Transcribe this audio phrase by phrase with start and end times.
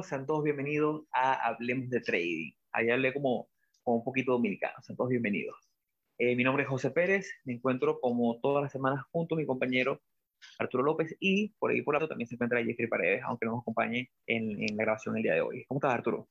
[0.00, 0.08] Hola, ¿qué tal amigos?
[0.08, 2.52] Sean todos bienvenidos a Hablemos de Trading.
[2.72, 3.50] Ahí hablé como,
[3.82, 5.56] como un poquito dominicano, sean todos bienvenidos.
[6.18, 9.44] Eh, mi nombre es José Pérez, me encuentro como todas las semanas junto a mi
[9.44, 10.00] compañero
[10.58, 13.60] Arturo López y por ahí por lado también se encuentra Jeffrey Paredes, aunque no nos
[13.60, 15.64] acompañe en, en la grabación el día de hoy.
[15.66, 16.28] ¿Cómo estás Arturo?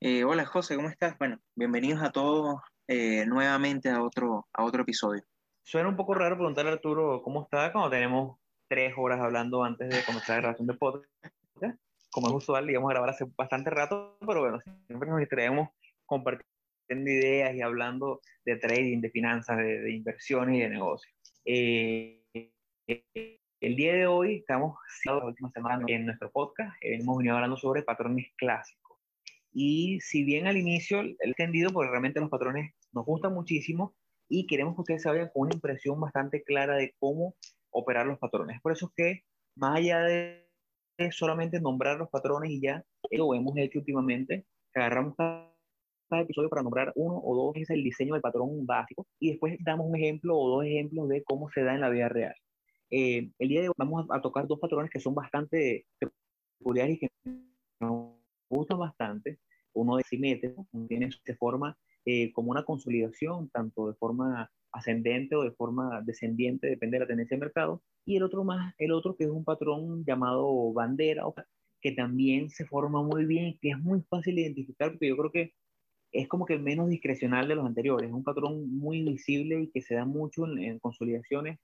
[0.00, 1.18] Eh, hola José, ¿cómo estás?
[1.18, 5.22] Bueno, bienvenidos a todos eh, nuevamente a otro, a otro episodio.
[5.62, 9.90] Suena un poco raro preguntarle a Arturo cómo está cuando tenemos tres horas hablando antes
[9.90, 11.04] de comenzar la grabación de podcast
[12.14, 15.70] como es usual, íbamos a grabar hace bastante rato, pero bueno, siempre nos distraemos
[16.06, 16.46] compartiendo
[17.10, 21.12] ideas y hablando de trading, de finanzas, de, inversiones y de negocios.
[21.44, 22.22] Eh,
[22.86, 27.56] el día de hoy estamos, la última semana en nuestro podcast, eh, hemos venido hablando
[27.56, 28.96] sobre patrones clásicos.
[29.52, 33.96] Y si bien al inicio el entendido, porque realmente los patrones nos gustan muchísimo
[34.28, 37.34] y queremos que ustedes se vayan con una impresión bastante clara de cómo
[37.70, 38.60] operar los patrones.
[38.62, 39.24] Por eso es que,
[39.56, 40.43] más allá de
[41.10, 45.52] solamente nombrar los patrones y ya, lo hemos hecho últimamente, agarramos cada,
[46.20, 49.88] episodio para nombrar uno o dos es el diseño del patrón básico y después damos
[49.88, 52.34] un ejemplo o dos ejemplos de cómo se da en la vida real.
[52.90, 55.86] Eh, el día de hoy vamos a, tocar dos patrones que son bastante
[56.58, 57.08] peculiares y que
[57.80, 58.12] nos
[58.48, 59.40] gustan bastante.
[59.72, 65.42] Uno de simétrico, tiene se forma eh, como una consolidación, tanto de forma ascendente o
[65.42, 69.16] de forma descendiente, depende de la tendencia del mercado, y el otro más, el otro
[69.16, 71.24] que es un patrón llamado bandera,
[71.80, 75.30] que también se forma muy bien, que es muy fácil de identificar, porque yo creo
[75.32, 75.54] que
[76.12, 79.70] es como que el menos discrecional de los anteriores, es un patrón muy visible y
[79.70, 81.58] que se da mucho en consolidaciones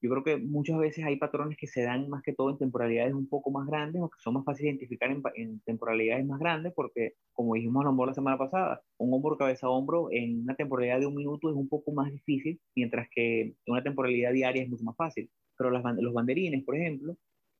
[0.00, 3.14] yo creo que muchas veces hay patrones que se dan más que todo en temporalidades
[3.14, 6.38] un poco más grandes o que son más fáciles de identificar en, en temporalidades más
[6.38, 10.54] grandes porque, como dijimos a la semana pasada, un hombro cabeza a hombro en una
[10.54, 14.68] temporalidad de un minuto es un poco más difícil, mientras que una temporalidad diaria es
[14.68, 15.30] mucho más fácil.
[15.56, 17.16] Pero las, los banderines, por ejemplo,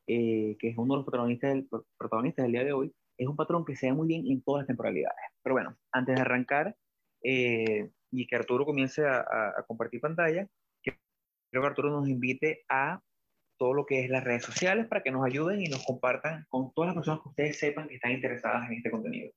[0.06, 1.68] eh, que es uno de los protagonistas del,
[1.98, 4.60] protagonistas del día de hoy, es un patrón que se da muy bien en todas
[4.60, 5.18] las temporalidades.
[5.42, 6.76] Pero bueno, antes de arrancar
[7.24, 10.48] eh, y que Arturo comience a, a compartir pantalla,
[11.50, 13.00] Creo que Arturo nos invite a
[13.58, 16.72] todo lo que es las redes sociales para que nos ayuden y nos compartan con
[16.72, 19.30] todas las personas que ustedes sepan que están interesadas en este contenido.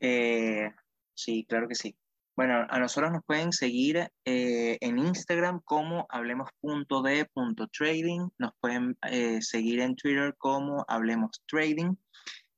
[0.00, 0.72] Eh,
[1.14, 1.96] sí, claro que sí.
[2.36, 9.80] Bueno, a nosotros nos pueden seguir eh, en Instagram como hablemos.de.trading, nos pueden eh, seguir
[9.80, 11.96] en Twitter como Hablemos Trading.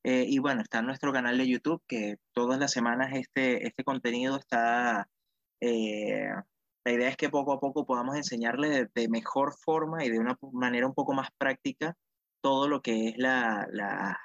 [0.04, 5.08] y bueno, está nuestro canal de YouTube que todas las semanas este, este contenido está
[6.84, 10.36] la idea es que poco a poco podamos enseñarles de, mejor forma y de una
[10.52, 11.94] manera un poco más práctica
[12.42, 14.18] todo lo que es la, la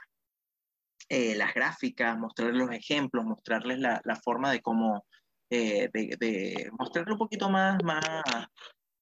[1.10, 5.06] eh, las gráficas, mostrarles los ejemplos, mostrarles la, la forma de cómo,
[5.50, 8.04] eh, de, de, mostrarle un poquito más, más,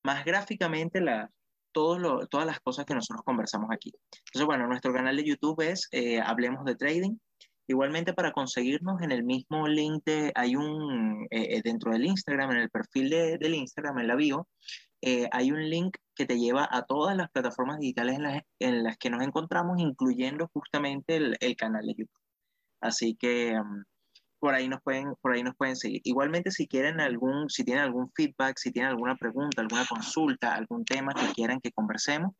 [0.03, 1.29] más gráficamente la,
[1.71, 3.93] todo todas las cosas que nosotros conversamos aquí.
[4.27, 7.17] Entonces, bueno, nuestro canal de YouTube es eh, Hablemos de Trading.
[7.67, 10.03] Igualmente para conseguirnos en el mismo link
[10.35, 14.15] hay un, eh, eh, dentro del Instagram, en el perfil de, del Instagram, en la
[14.15, 14.47] bio,
[15.01, 18.83] eh, hay un link que te lleva a todas las plataformas digitales en las, en
[18.83, 22.21] las que nos encontramos, incluyendo justamente el, el canal de YouTube.
[22.81, 23.83] Así que um,
[24.39, 26.01] por ahí nos pueden, por ahí nos pueden seguir.
[26.03, 30.83] Igualmente, si quieren algún, si tienen algún feedback, si tienen alguna pregunta, alguna consulta, algún
[30.83, 32.33] tema que quieran que conversemos,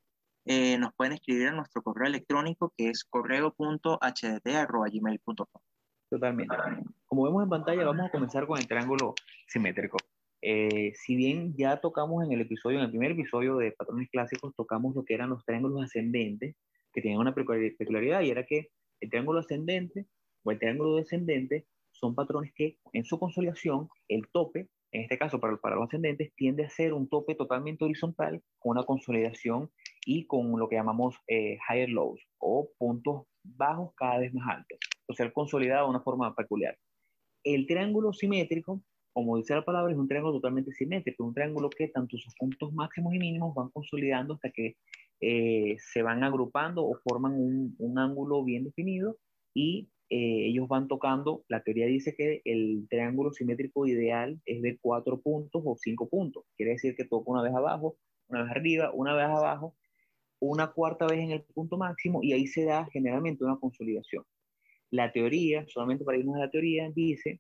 [0.46, 5.62] eh, nos pueden escribir a nuestro correo electrónico que es correo.hdt.gmail.com.
[6.10, 6.54] Totalmente.
[7.06, 9.16] Como vemos en pantalla, vamos a comenzar con el triángulo
[9.48, 9.96] simétrico.
[10.42, 14.54] Eh, si bien ya tocamos en el episodio, en el primer episodio de patrones clásicos,
[14.56, 16.58] tocamos lo que eran los triángulos ascendentes,
[16.92, 18.68] que tenían una peculiaridad y era que
[19.00, 20.08] el triángulo ascendente
[20.44, 25.40] o el triángulo descendente son patrones que en su consolidación, el tope, en este caso
[25.40, 29.72] para, para los ascendentes, tiende a ser un tope totalmente horizontal con una consolidación
[30.06, 34.80] y con lo que llamamos eh, higher lows o puntos bajos cada vez más altos,
[35.08, 36.78] o sea, consolidado de una forma peculiar.
[37.44, 38.82] El triángulo simétrico,
[39.14, 42.74] como dice la palabra, es un triángulo totalmente simétrico, un triángulo que tanto sus puntos
[42.74, 44.76] máximos y mínimos van consolidando hasta que
[45.20, 49.18] eh, se van agrupando o forman un, un ángulo bien definido
[49.54, 54.78] y eh, ellos van tocando, la teoría dice que el triángulo simétrico ideal es de
[54.80, 58.92] cuatro puntos o cinco puntos, quiere decir que toca una vez abajo, una vez arriba,
[58.94, 59.76] una vez abajo
[60.50, 64.26] una cuarta vez en el punto máximo y ahí se da generalmente una consolidación.
[64.92, 67.40] La teoría, solamente para irnos a la teoría, dice,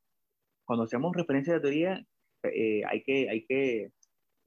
[0.66, 2.08] cuando hacemos referencia a la teoría,
[2.44, 3.92] eh, hay que, hay que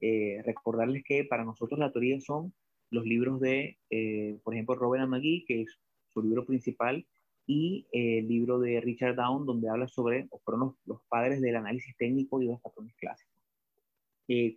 [0.01, 2.53] eh, recordarles que para nosotros la teoría son
[2.89, 5.77] los libros de, eh, por ejemplo, Robert McGee, que es
[6.13, 7.05] su libro principal,
[7.45, 11.95] y el libro de Richard Down, donde habla sobre, fueron los, los padres del análisis
[11.95, 13.35] técnico y los patrones clásicos.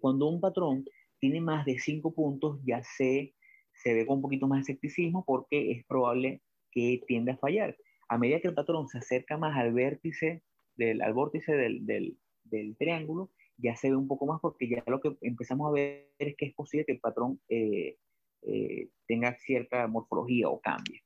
[0.01, 0.85] cuando un patrón
[1.21, 3.35] tiene más de cinco puntos, ya se
[3.83, 7.77] se ve con un poquito más de escepticismo porque es probable que tiende a fallar.
[8.09, 10.43] A medida que el patrón se acerca más al vértice,
[10.77, 14.83] del, al vórtice del, del, del triángulo, ya se ve un poco más porque ya
[14.87, 17.97] lo que empezamos a ver es que es posible que el patrón eh,
[18.43, 21.03] eh, tenga cierta morfología o cambie.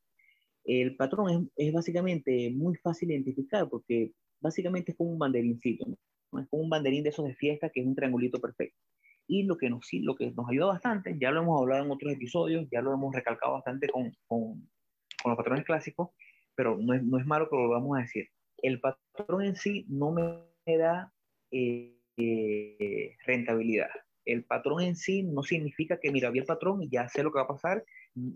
[0.64, 5.86] El patrón es, es, básicamente muy fácil de identificar porque básicamente es como un banderincito,
[5.86, 6.40] ¿no?
[6.40, 8.78] es como un banderín de esos de fiesta que es un triangulito perfecto.
[9.26, 12.12] Y lo que nos, lo que nos ayuda bastante, ya lo hemos hablado en otros
[12.12, 14.68] episodios, ya lo hemos recalcado bastante con, con,
[15.22, 16.10] con los patrones clásicos,
[16.54, 18.28] pero no es, no es malo que lo volvamos a decir.
[18.58, 21.12] El patrón en sí no me da
[21.50, 23.90] eh, eh, rentabilidad.
[24.24, 27.30] El patrón en sí no significa que mira, vi el patrón y ya sé lo
[27.30, 27.84] que va a pasar,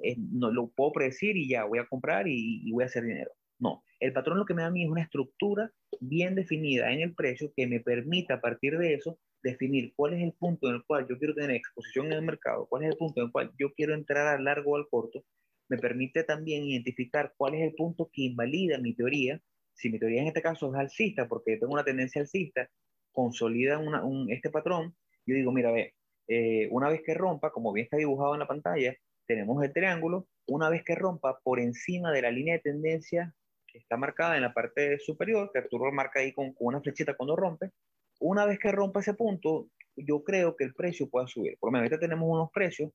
[0.03, 3.05] eh, no lo puedo predecir y ya voy a comprar y, y voy a hacer
[3.05, 3.31] dinero.
[3.59, 5.71] No, el patrón lo que me da a mí es una estructura
[6.01, 10.23] bien definida en el precio que me permita a partir de eso definir cuál es
[10.23, 12.97] el punto en el cual yo quiero tener exposición en el mercado, cuál es el
[12.97, 15.25] punto en el cual yo quiero entrar al largo o al corto,
[15.69, 19.41] me permite también identificar cuál es el punto que invalida mi teoría.
[19.75, 22.69] Si mi teoría en este caso es alcista, porque tengo una tendencia alcista,
[23.13, 24.97] consolida una, un, este patrón,
[25.27, 25.95] yo digo, mira, ve,
[26.29, 28.97] eh, una vez que rompa, como bien está dibujado en la pantalla,
[29.27, 33.35] tenemos el triángulo, una vez que rompa por encima de la línea de tendencia
[33.67, 37.15] que está marcada en la parte superior, que Arturo marca ahí con, con una flechita
[37.15, 37.71] cuando rompe,
[38.19, 41.57] una vez que rompa ese punto, yo creo que el precio pueda subir.
[41.59, 42.93] Por lo menos ahorita tenemos unos precios,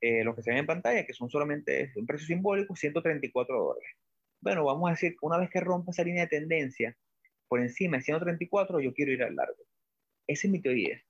[0.00, 3.90] eh, los que se ven en pantalla, que son solamente un precio simbólico, 134 dólares.
[4.40, 6.96] Bueno, vamos a decir una vez que rompa esa línea de tendencia
[7.48, 9.62] por encima de 134, yo quiero ir al largo.
[10.26, 11.02] Esa es mi teoría.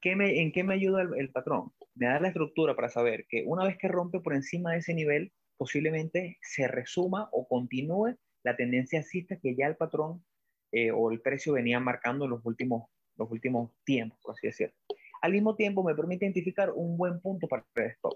[0.00, 1.72] ¿Qué me, ¿En qué me ayuda el, el, patrón?
[1.94, 4.94] Me da la estructura para saber que una vez que rompe por encima de ese
[4.94, 10.24] nivel, posiblemente se resuma o continúe la tendencia alcista que ya el patrón
[10.72, 12.88] eh, o el precio venía marcando en los últimos
[13.20, 14.74] los últimos tiempos, por así decirlo.
[15.22, 18.14] Al mismo tiempo, me permite identificar un buen punto para el stop.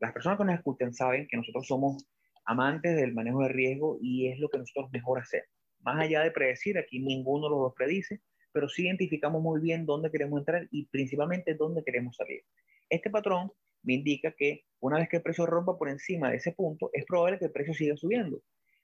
[0.00, 2.08] Las personas que nos escuchan saben que nosotros somos
[2.46, 5.48] amantes del manejo de riesgo y es lo que nosotros mejor hacemos.
[5.80, 8.20] Más allá de predecir, aquí ninguno de los dos predice,
[8.52, 12.42] pero sí identificamos muy bien dónde queremos entrar y principalmente dónde queremos salir.
[12.88, 13.52] Este patrón
[13.82, 17.04] me indica que una vez que el precio rompa por encima de ese punto, es
[17.04, 18.40] probable que el precio siga subiendo.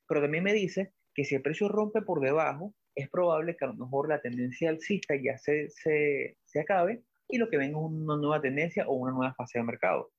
[0.06, 3.68] Pero también me dice que si el precio rompe por debajo, es probable que a
[3.68, 7.84] lo mejor la tendencia alcista ya se, se, se acabe y lo que venga es
[7.84, 10.10] una nueva tendencia o una nueva fase de mercado.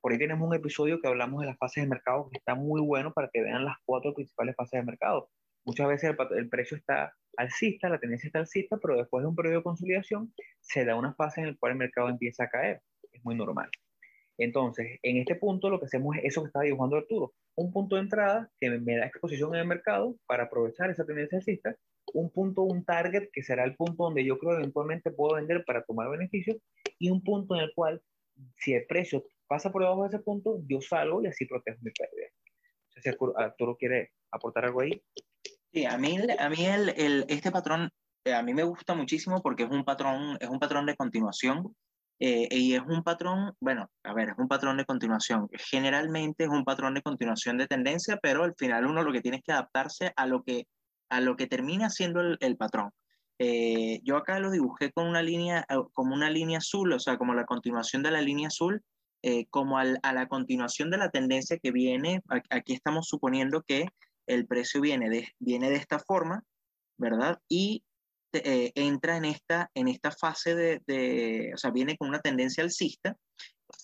[0.00, 2.80] Por ahí tenemos un episodio que hablamos de las fases de mercado que está muy
[2.80, 5.30] bueno para que vean las cuatro principales fases de mercado.
[5.64, 9.34] Muchas veces el, el precio está alcista, la tendencia está alcista, pero después de un
[9.34, 12.82] periodo de consolidación se da una fase en la cual el mercado empieza a caer.
[13.12, 13.70] Es muy normal.
[14.36, 17.96] Entonces, en este punto lo que hacemos es eso que estaba dibujando Arturo, un punto
[17.96, 21.76] de entrada que me da exposición en el mercado para aprovechar esa tendencia alcista
[22.12, 25.84] un punto, un target, que será el punto donde yo creo eventualmente puedo vender para
[25.84, 26.56] tomar beneficios,
[26.98, 28.02] y un punto en el cual,
[28.56, 31.90] si el precio pasa por debajo de ese punto, yo salgo y así protejo mi
[31.90, 32.28] pérdida.
[32.96, 35.02] No sé si Arturo quiere aportar algo ahí.
[35.72, 37.90] Sí, a mí, a mí el, el, este patrón,
[38.26, 41.74] a mí me gusta muchísimo porque es un patrón, es un patrón de continuación.
[42.20, 45.48] Eh, y es un patrón, bueno, a ver, es un patrón de continuación.
[45.52, 49.38] Generalmente es un patrón de continuación de tendencia, pero al final uno lo que tiene
[49.38, 50.66] es que adaptarse a lo que
[51.08, 52.90] a lo que termina siendo el, patrón.
[53.38, 57.18] Eh, yo acá lo dibujé con una línea, eh, como una línea azul, o sea,
[57.18, 58.82] como la continuación de la línea azul,
[59.22, 62.20] eh, como a la continuación de la tendencia que viene,
[62.50, 63.86] aquí estamos suponiendo que
[64.26, 66.42] el precio viene de, viene de esta forma,
[66.98, 67.38] ¿verdad?
[67.48, 67.82] Y
[68.32, 73.16] entra en esta, en esta fase de, de, o sea, viene con una tendencia alcista,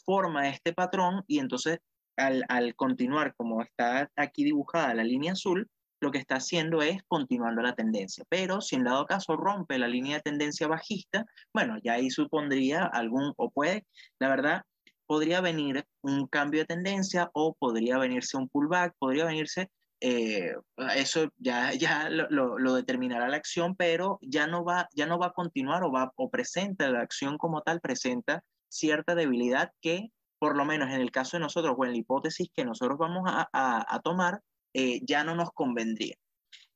[0.04, 1.78] forma este patrón y entonces
[2.16, 5.68] al, al continuar como está aquí dibujada la línea azul,
[6.00, 8.24] lo que está haciendo es continuando la tendencia.
[8.28, 12.84] Pero si en dado caso rompe la línea de tendencia bajista, bueno, ya ahí supondría
[12.84, 13.86] algún, o puede,
[14.18, 14.62] la verdad,
[15.06, 19.68] podría venir un cambio de tendencia o podría venirse un pullback, podría venirse,
[20.00, 20.54] eh,
[20.96, 25.18] eso ya, ya lo, lo, lo, determinará la acción, pero ya no, va, ya no
[25.18, 30.10] va a continuar o, va, o presenta, la acción como tal presenta cierta debilidad que,
[30.38, 33.24] por lo menos en el caso de nosotros o en la hipótesis que nosotros vamos
[33.26, 34.40] a, a, a tomar,
[34.74, 36.16] eh, ya no nos convendría.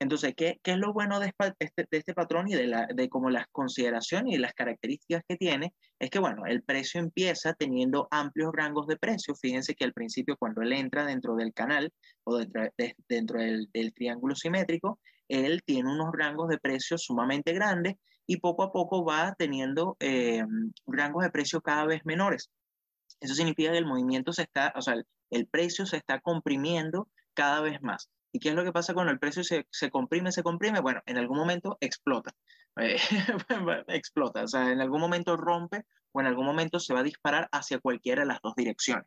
[0.01, 3.31] Entonces, ¿qué, ¿qué, es lo bueno de este, de este patrón y de, la, como
[3.31, 5.73] las consideraciones y las características que tiene?
[5.99, 9.35] Es que, bueno, el precio empieza teniendo amplios rangos de precio.
[9.35, 11.93] Fíjense que al principio, cuando él entra dentro del canal
[12.25, 14.99] o dentro, de, dentro del, triángulo simétrico,
[15.29, 17.95] él tiene unos rangos de precio sumamente grandes
[18.27, 20.45] y poco a poco va teniendo eh,
[20.87, 22.51] rangos de precio cada vez menores.
[23.21, 24.97] Eso significa que el movimiento se está, o sea,
[25.31, 28.11] el precio se está comprimiendo cada vez más.
[28.33, 30.81] ¿Y qué es lo que pasa cuando el precio se, se comprime, se comprime?
[30.81, 32.33] Bueno, en algún momento explota.
[32.77, 32.97] Eh,
[33.87, 34.43] explota.
[34.43, 37.79] O sea, en algún momento rompe o en algún momento se va a disparar hacia
[37.79, 39.07] cualquiera de las dos direcciones.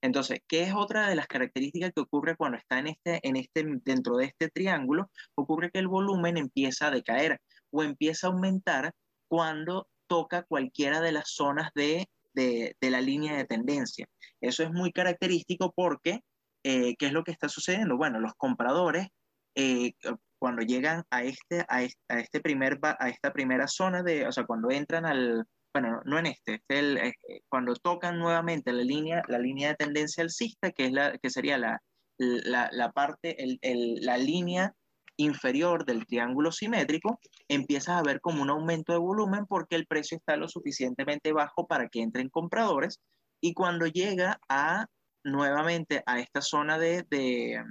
[0.00, 3.66] Entonces, ¿qué es otra de las características que ocurre cuando está en este, en este,
[3.84, 5.10] dentro de este triángulo?
[5.34, 7.38] Ocurre que el volumen empieza a decaer
[7.70, 8.94] o empieza a aumentar
[9.28, 14.06] cuando toca cualquiera de las zonas de, de, la línea de tendencia.
[14.40, 16.20] Eso es muy característico porque,
[16.64, 17.96] eh, ¿qué es lo que está sucediendo?
[17.96, 19.08] Bueno, los compradores,
[19.54, 19.92] eh,
[20.38, 24.70] cuando llegan a, este, a, este, primer, a esta primera zona de, o sea, cuando
[24.70, 27.14] entran al, bueno, no en este, este eh,
[27.48, 31.58] cuando tocan nuevamente la línea, la línea de tendencia alcista, que, es la, que sería
[31.58, 31.80] la,
[32.18, 34.72] la, parte, el, la línea
[35.16, 40.16] inferior del triángulo simétrico, empiezas a ver como un aumento de volumen porque el precio
[40.16, 43.00] está lo suficientemente bajo para que entren compradores
[43.40, 44.86] y cuando llega a
[45.24, 47.62] nuevamente a esta zona de, de,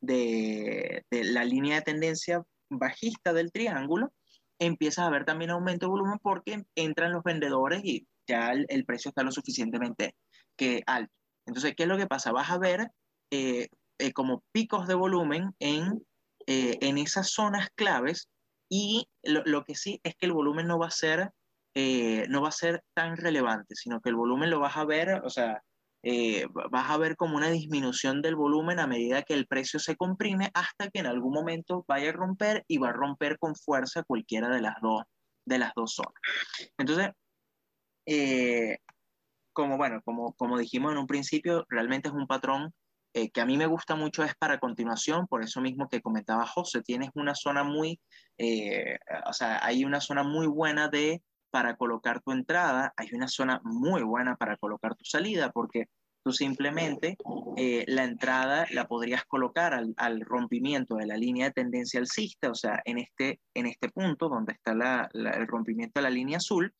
[0.00, 4.12] de, la línea de tendencia bajista del triángulo,
[4.58, 9.10] empiezas a ver también aumento de volumen porque entran los vendedores y ya el, precio
[9.10, 10.14] está lo suficientemente
[10.56, 11.12] que alto.
[11.46, 12.32] Entonces, ¿qué es lo que pasa?
[12.32, 12.90] Vas a ver
[13.30, 16.04] eh, eh, como picos de volumen en,
[16.46, 18.28] eh, en esas zonas claves
[18.68, 21.30] y lo, lo, que sí es que el volumen no va a ser
[22.30, 25.28] no va a ser tan relevante, sino que el volumen lo vas a ver, o
[25.28, 25.62] sea,
[26.08, 29.96] eh, vas a ver como una disminución del volumen a medida que el precio se
[29.96, 34.04] comprime hasta que en algún momento vaya a romper y va a romper con fuerza
[34.04, 35.02] cualquiera de las dos,
[35.44, 36.14] de las dos zonas.
[36.78, 37.10] Entonces,
[38.06, 38.78] eh,
[39.52, 42.72] como, bueno, como, como dijimos en un principio, realmente es un patrón
[43.12, 46.46] eh, que a mí me gusta mucho es para continuación, por eso mismo que comentaba
[46.46, 47.98] José, tienes una zona muy,
[49.26, 51.20] o sea, hay una zona muy buena de
[51.50, 55.88] para colocar tu entrada, hay una zona muy buena para colocar tu salida, porque
[56.26, 57.16] tú simplemente
[57.56, 62.54] eh, la entrada la podrías colocar al, rompimiento de la línea de tendencia alcista, o
[62.56, 64.72] sea, en este, en este punto donde está
[65.12, 66.74] el rompimiento de la línea azul,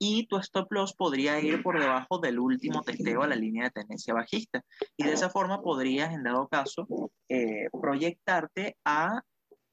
[0.00, 3.70] y tu stop loss podría ir por debajo del último testeo a la línea de
[3.70, 4.64] tendencia bajista.
[4.96, 6.88] Y de esa forma podrías, en dado caso,
[7.28, 9.22] eh, proyectarte a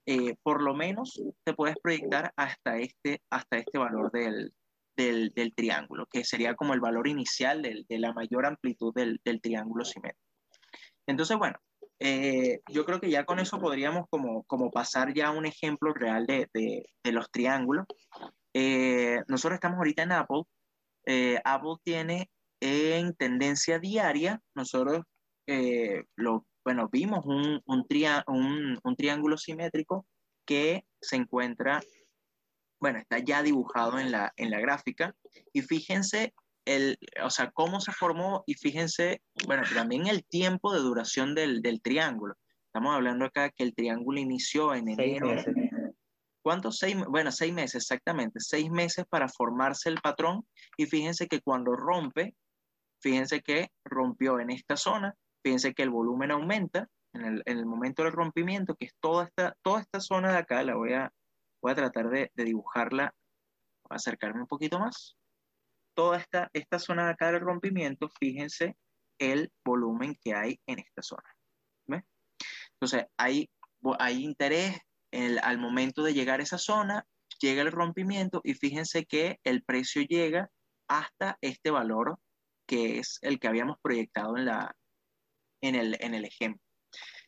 [0.05, 4.53] eh, por lo menos te puedes proyectar hasta este, hasta este valor del,
[4.96, 9.42] del, del triángulo, que sería como el valor inicial de la mayor amplitud del, del
[9.42, 10.20] triángulo simétrico.
[11.08, 11.58] Entonces, bueno,
[12.00, 15.94] eh, yo creo que ya con eso podríamos como, como pasar ya a un ejemplo
[15.94, 17.86] real de, de, los triángulos.
[18.54, 20.44] Eh, nosotros estamos ahorita en Apple.
[21.44, 25.04] Apple tiene en tendencia diaria, nosotros
[26.16, 30.08] lo bueno, vimos un, un, un, triángulo simétrico
[30.46, 31.80] que se encuentra,
[32.86, 35.15] bueno, está ya dibujado en la, en la gráfica.
[35.54, 40.82] Y fíjense, el, o sea, cómo se formó y fíjense, bueno, también el tiempo de
[40.82, 42.36] duración del, del triángulo.
[42.68, 45.30] Estamos hablando acá que el triángulo inició en enero.
[46.44, 46.77] ¿Cuántos?
[46.77, 48.39] Seis, bueno, seis meses, exactamente.
[48.39, 50.46] Seis meses para formarse el patrón.
[50.77, 52.36] Y fíjense que cuando rompe,
[53.01, 55.15] fíjense que rompió en esta zona
[55.46, 59.25] Fíjense que el volumen aumenta en el, en el, momento del rompimiento, que es toda
[59.25, 61.13] esta, toda esta zona de acá, la voy a,
[61.66, 63.12] voy a tratar de, dibujarla,
[63.90, 65.18] acercarme un poquito más.
[65.96, 68.78] Toda esta, esta zona de acá del rompimiento, fíjense
[69.18, 71.24] el volumen que hay en esta zona.
[72.74, 73.50] Entonces, hay,
[73.98, 74.78] hay interés
[75.42, 77.08] al momento de llegar a esa zona,
[77.40, 80.52] llega el rompimiento y fíjense que el precio llega
[80.88, 82.20] hasta este valor
[82.68, 84.76] que es el que habíamos proyectado en la,
[85.62, 86.65] en el, en el ejemplo.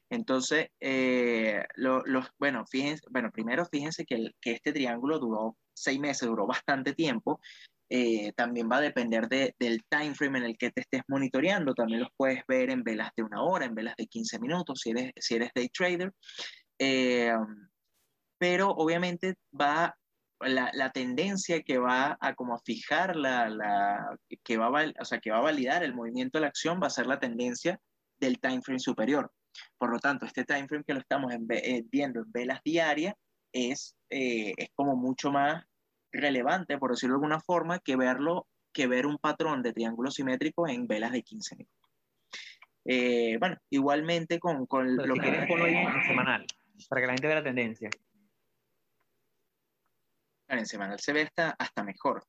[0.09, 2.03] Entonces, eh, los,
[2.39, 7.39] bueno, fíjense, bueno, primero fíjense que, que, este triángulo duró seis meses, duró bastante tiempo.
[7.89, 11.73] Eh, también va a depender de, del time frame en el que te estés monitoreando.
[11.73, 14.91] También los puedes ver en velas de una hora, en velas de 15 minutos, si
[14.91, 16.13] eres, si eres day trader.
[16.79, 17.33] Eh,
[18.37, 19.95] pero obviamente va
[20.41, 25.19] la, la, tendencia que va a como fijar la, la que va a, o sea,
[25.19, 27.79] que va a validar el movimiento de la acción va a ser la tendencia
[28.19, 29.31] del time frame superior.
[29.77, 33.15] Por lo tanto, este time frame que lo estamos eh, viendo en velas diarias
[33.51, 35.63] es, eh, es como mucho más
[36.11, 40.67] relevante, por decirlo de alguna forma, que verlo, que ver un patrón de triángulo simétrico
[40.67, 41.91] en velas de 15 minutos.
[42.85, 45.19] Eh, bueno, igualmente con, con lo si que...
[45.19, 46.45] quieres ponlo en semanal,
[46.87, 47.89] para que la gente vea la tendencia.
[50.47, 52.23] En semanal se ve hasta, hasta mejor.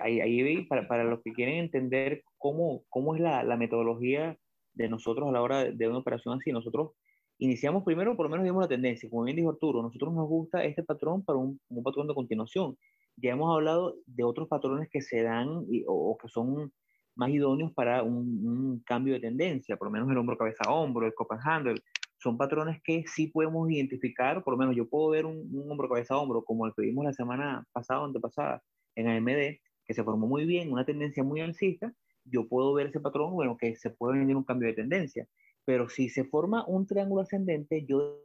[0.00, 4.38] Ahí, ahí para, para, los que quieren entender cómo, cómo es la, la, metodología
[4.78, 6.92] de nosotros a la hora de, de, una operación así, nosotros
[7.38, 10.64] iniciamos primero, por lo menos vimos la tendencia, como bien dijo Arturo, nosotros nos gusta
[10.64, 12.76] este patrón para un, un patrón de continuación.
[13.16, 16.72] Ya hemos hablado de otros patrones que se dan y, o, o, que son
[17.16, 21.04] más idóneos para un, un, cambio de tendencia, por lo menos el hombro cabeza hombro,
[21.06, 21.82] el cup and handle,
[22.18, 25.88] son patrones que sí podemos identificar, por lo menos yo puedo ver un, un hombro
[25.88, 28.62] cabeza hombro como el que vimos la semana pasada o antepasada,
[28.94, 31.92] en AMD, que se formó muy bien, una tendencia muy alcista,
[32.30, 35.26] yo puedo ver ese patrón, bueno, que se puede venir un cambio de tendencia.
[35.64, 38.20] Pero si se forma un triángulo ascendente, yo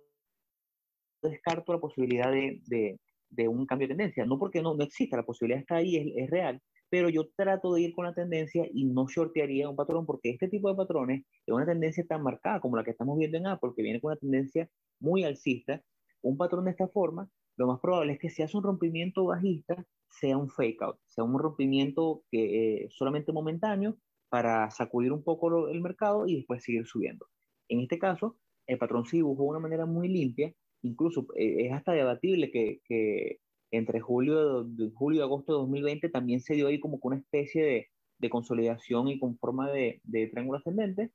[1.21, 2.61] descarto la posibilidad de,
[3.29, 4.25] de, un cambio de tendencia.
[4.25, 7.73] No porque no, no exista, la posibilidad está ahí, es, es, real, pero yo trato
[7.73, 11.25] de ir con la tendencia y no shortearía un patrón porque este tipo de patrones
[11.45, 14.11] es una tendencia tan marcada como la que estamos viendo en Apple, que viene con
[14.11, 14.69] una tendencia
[14.99, 15.81] muy alcista.
[16.21, 19.85] Un patrón de esta forma, lo más probable es que si hace un rompimiento bajista,
[20.09, 23.97] sea un fake out, sea un rompimiento que eh, solamente momentáneo
[24.29, 27.27] para sacudir un poco el mercado y después seguir subiendo.
[27.67, 31.73] En este caso, el patrón se dibujó de una manera muy limpia incluso eh, es
[31.73, 33.39] hasta debatible que, que
[33.71, 37.63] entre julio, de, julio y agosto de 2020 también se dio ahí como una especie
[37.63, 37.87] de,
[38.19, 41.11] de consolidación y con forma de, de triángulo ascendente,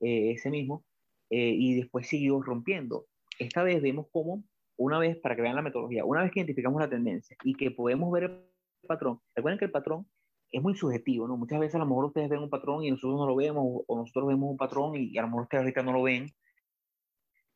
[0.00, 0.84] eh, ese mismo,
[1.28, 3.06] eh, y después siguió rompiendo.
[3.38, 4.42] Esta vez vemos cómo,
[4.78, 7.70] una vez, para que vean la metodología, una vez que identificamos la tendencia y que
[7.70, 10.06] podemos ver el patrón, recuerden que el patrón
[10.50, 11.36] es muy subjetivo, ¿no?
[11.36, 13.96] Muchas veces a lo mejor ustedes ven un patrón y nosotros no lo vemos, o
[13.96, 16.26] nosotros vemos un patrón y, a lo mejor ustedes ahorita no lo ven,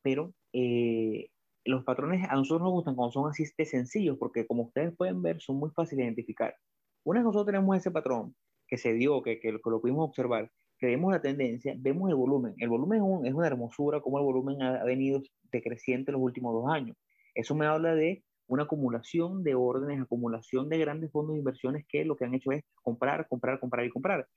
[0.01, 1.29] pero eh,
[1.65, 5.21] los patrones a nosotros nos gustan cuando son así de sencillos, porque como ustedes pueden
[5.21, 6.55] ver, son muy fáciles de identificar.
[7.03, 8.35] Una vez nosotros tenemos ese patrón
[8.67, 12.55] que se dio, que, que, lo pudimos observar, que vemos la tendencia, vemos el volumen.
[12.57, 16.71] El volumen es, una hermosura, como el volumen ha, venido decreciente en los últimos dos
[16.71, 16.97] años.
[17.33, 22.05] Eso me habla de una acumulación de órdenes, acumulación de grandes fondos de inversiones que
[22.05, 24.27] lo que han hecho es comprar, comprar, comprar y comprar.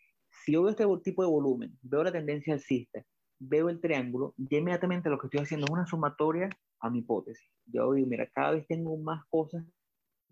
[0.44, 3.04] Si yo veo este tipo de volumen, veo la tendencia alcista,
[3.38, 6.48] veo el triángulo, ya inmediatamente lo que estoy haciendo es una sumatoria
[6.80, 7.50] a mi hipótesis.
[7.66, 9.64] Yo digo, mira, cada vez tengo más cosas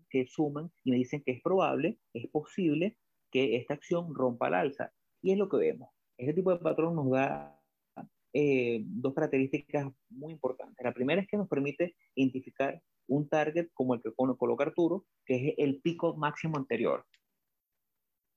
[0.09, 2.97] que suman y me dicen que es probable, es posible
[3.31, 4.93] que esta acción rompa al alza.
[5.21, 5.89] Y es lo que vemos.
[6.17, 7.59] Este tipo de patrón nos da
[8.37, 10.83] eh, dos características muy importantes.
[10.83, 15.35] La primera es que nos permite identificar un target como el que coloca Arturo, que
[15.35, 17.05] es el pico máximo anterior.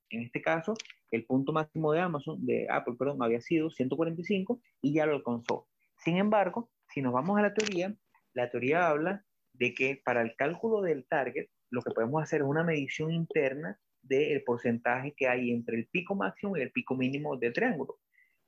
[0.09, 0.73] En este caso,
[1.11, 5.67] el punto máximo de Amazon, de Apple, perdón, había sido 145 y ya lo alcanzó.
[5.97, 7.93] Sin embargo, si nos vamos a la teoría,
[8.33, 12.47] la teoría habla de que para el cálculo del target, lo que podemos hacer es
[12.47, 17.35] una medición interna del porcentaje que hay entre el pico máximo y el pico mínimo
[17.35, 17.99] del triángulo.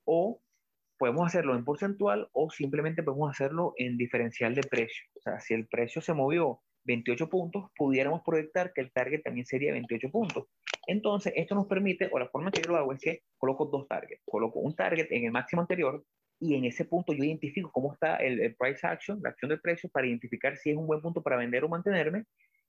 [0.06, 0.42] O
[1.02, 5.04] podemos hacerlo en porcentual o simplemente podemos hacerlo en diferencial de precio.
[5.18, 9.48] O sea, si el precio se movió 28 puntos, pudiéramos proyectar que el target también
[9.48, 10.46] sería 28 puntos.
[10.86, 13.88] Entonces, esto nos permite, o la forma que yo lo hago es que coloco dos
[13.88, 14.22] targets.
[14.26, 16.04] Coloco un target en el máximo anterior
[16.40, 19.90] y en ese punto yo identifico cómo está el, price action, la acción del precio,
[19.90, 22.26] para identificar si es un buen punto para vender o mantenerme.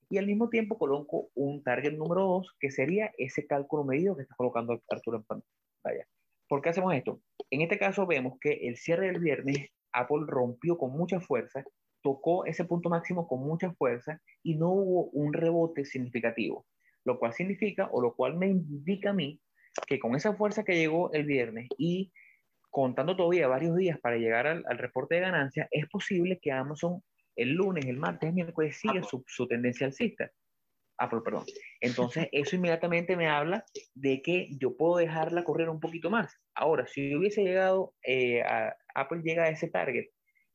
[0.08, 4.22] Y al mismo tiempo coloco un target número 2, que sería ese cálculo medido que
[4.22, 6.06] está colocando Arturo en pantalla.
[6.52, 7.22] ¿Por qué hacemos esto?
[7.50, 11.64] En este caso vemos que el cierre del viernes, Apple rompió con mucha fuerza,
[12.02, 16.66] tocó ese punto máximo con mucha fuerza y no hubo un rebote significativo
[17.04, 19.40] lo cual significa o lo cual me indica a mí
[19.86, 22.12] que con esa fuerza que llegó el viernes y
[22.68, 27.02] contando todavía varios días para llegar al, reporte de ganancias, es posible que Amazon
[27.34, 30.30] el lunes, el martes, el miércoles siga su, su, tendencia alcista.
[30.98, 31.44] Apple, perdón.
[31.80, 36.38] Entonces, eso inmediatamente me habla de que yo puedo dejarla correr un poquito más.
[36.54, 40.06] Ahora, si hubiese llegado, eh, a, Apple llega a ese target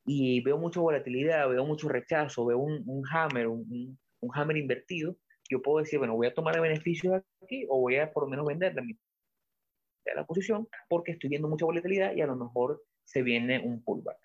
[0.04, 5.16] y veo mucha volatilidad, veo mucho rechazo, veo un, un hammer, un, un hammer invertido,
[5.50, 8.30] yo puedo decir, bueno, voy a tomar el beneficio aquí o voy a por lo
[8.30, 8.82] menos vender la
[10.14, 14.18] la posición porque estoy viendo mucha volatilidad y a lo mejor se viene un pullback.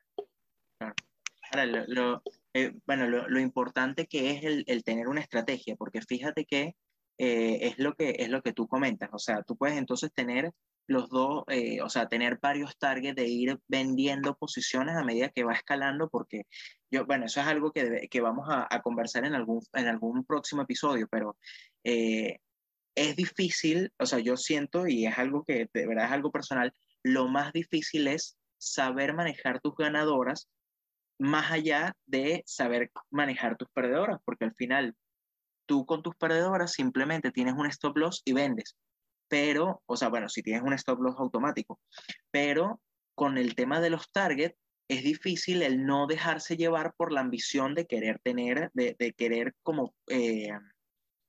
[0.80, 2.22] Ahora, lo,
[2.54, 6.76] eh, bueno, lo, lo, importante que es el, el, tener una estrategia, porque fíjate que
[7.18, 10.52] eh, es, lo que es lo que tú comentas, o sea, tú puedes entonces tener
[10.88, 15.44] los dos, eh, o sea, tener varios targets de ir vendiendo posiciones a medida que
[15.44, 16.44] va escalando, porque
[16.92, 20.26] yo, bueno, eso es algo que, que vamos a, a, conversar en algún, en algún
[20.26, 21.38] próximo episodio, pero
[21.84, 22.40] eh,
[22.96, 26.74] es difícil, o sea, yo siento, y es algo que de verdad es algo personal,
[27.04, 30.50] lo más difícil es saber manejar tus ganadoras
[31.24, 34.96] más allá de saber manejar tus perdedoras, porque al final
[35.66, 38.76] tú con tus perdedoras simplemente tienes un stop loss y vendes
[39.34, 41.80] pero, o sea, bueno, si tienes un stop loss automático,
[42.30, 42.80] pero
[43.16, 44.56] con el tema de los targets
[44.88, 49.96] es difícil el no dejarse llevar por la ambición de querer tener, de, querer como,
[50.08, 50.50] eh,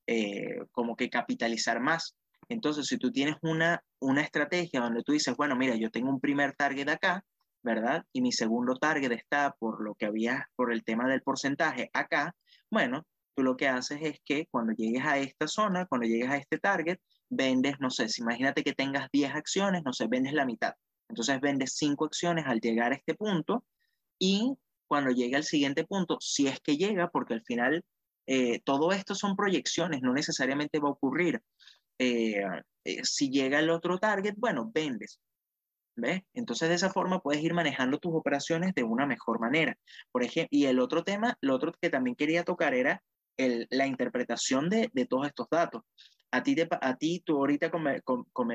[0.07, 2.15] eh, como que capitalizar más.
[2.51, 6.21] Entonces, si tú tienes una, una estrategia donde tú dices, bueno, mira, yo tengo un
[6.21, 7.25] primer target acá,
[7.65, 8.05] ¿verdad?
[8.13, 12.37] Y mi segundo target está por lo que había, por el tema del porcentaje acá,
[12.71, 16.37] bueno, tú lo que haces es que cuando llegues a esta zona, cuando llegues a
[16.37, 16.99] este target,
[17.29, 20.75] vendes, no sé, si imagínate que tengas 10 acciones, no sé, vendes la mitad.
[21.09, 23.65] Entonces vendes 5 acciones al llegar a este punto
[24.19, 27.85] y cuando llegue al siguiente punto, si es que llega, porque al final
[28.27, 31.43] eh, todo esto son proyecciones, no necesariamente va a ocurrir.
[31.99, 32.43] eh,
[32.85, 35.21] eh, si llega el otro target, bueno, vendes.
[35.97, 36.23] ¿Ves?
[36.35, 39.79] Entonces de esa forma puedes ir manejando tus operaciones de una mejor manera.
[40.11, 43.03] Por ejemplo, y el otro tema, lo otro que también quería tocar era
[43.37, 45.83] el, la interpretación de, de, todos estos datos.
[46.31, 47.71] A ti, a ti tú ahorita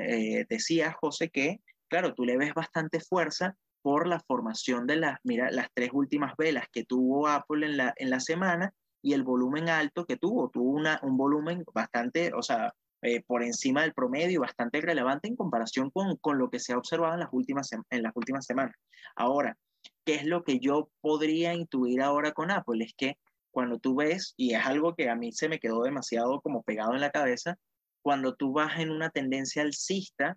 [0.02, 5.18] eh, decías, José, que, claro, tú le ves bastante fuerza por la formación de las,
[5.24, 9.22] mira, las tres últimas velas que tuvo Apple en la, en la semana y el
[9.22, 10.50] volumen alto que tuvo.
[10.50, 15.36] Tuvo una, un volumen bastante, o sea, eh, por encima del promedio, bastante relevante en
[15.36, 18.76] comparación con, con, lo que se ha observado en las, últimas, en las últimas semanas.
[19.16, 19.56] Ahora,
[20.04, 22.84] ¿qué es lo que yo podría intuir ahora con Apple?
[22.84, 23.16] Es que
[23.50, 26.94] cuando tú ves, y es algo que a mí se me quedó demasiado como pegado
[26.94, 27.58] en la cabeza,
[28.02, 30.36] cuando tú vas en una tendencia alcista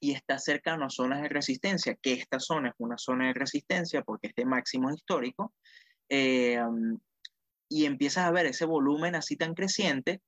[0.00, 4.02] y estás cerca a zonas de resistencia, que esta zona es una zona de resistencia
[4.02, 5.52] porque es de máximo histórico,
[6.08, 6.58] eh,
[7.68, 10.20] y empiezas a ver ese volumen así tan creciente,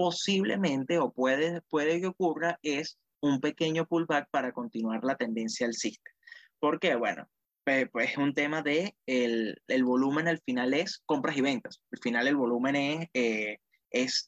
[0.00, 6.10] posiblemente o puede, puede que ocurra es un pequeño pullback para continuar la tendencia alcista.
[6.58, 6.94] ¿Por qué?
[6.94, 7.28] Bueno,
[7.64, 11.82] pues es un tema de el, el, volumen al final es compras y ventas.
[11.92, 13.58] Al final el volumen es, eh,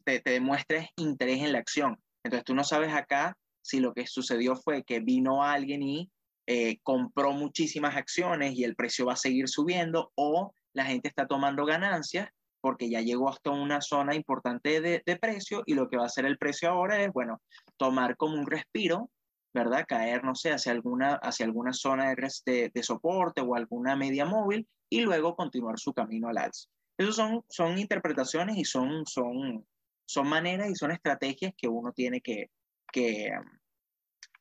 [0.04, 1.96] te, te demuestra interés en la acción.
[2.22, 6.10] Entonces tú no sabes acá si lo que sucedió fue que vino alguien y
[6.48, 11.26] eh, compró muchísimas acciones y el precio va a seguir subiendo o la gente está
[11.26, 12.28] tomando ganancias
[12.62, 16.06] porque ya llegó hasta una zona importante de, de, precio y lo que va a
[16.06, 17.42] hacer el precio ahora es, bueno,
[17.76, 19.10] tomar como un respiro,
[19.52, 19.84] ¿verdad?
[19.86, 24.66] Caer, no sé, hacia alguna, hacia alguna zona de, de, soporte o alguna media móvil
[24.88, 26.68] y luego continuar su camino al alza.
[26.96, 29.66] Esas son, son interpretaciones y son, son,
[30.06, 32.46] son maneras y son estrategias que uno tiene que,
[32.92, 33.32] que,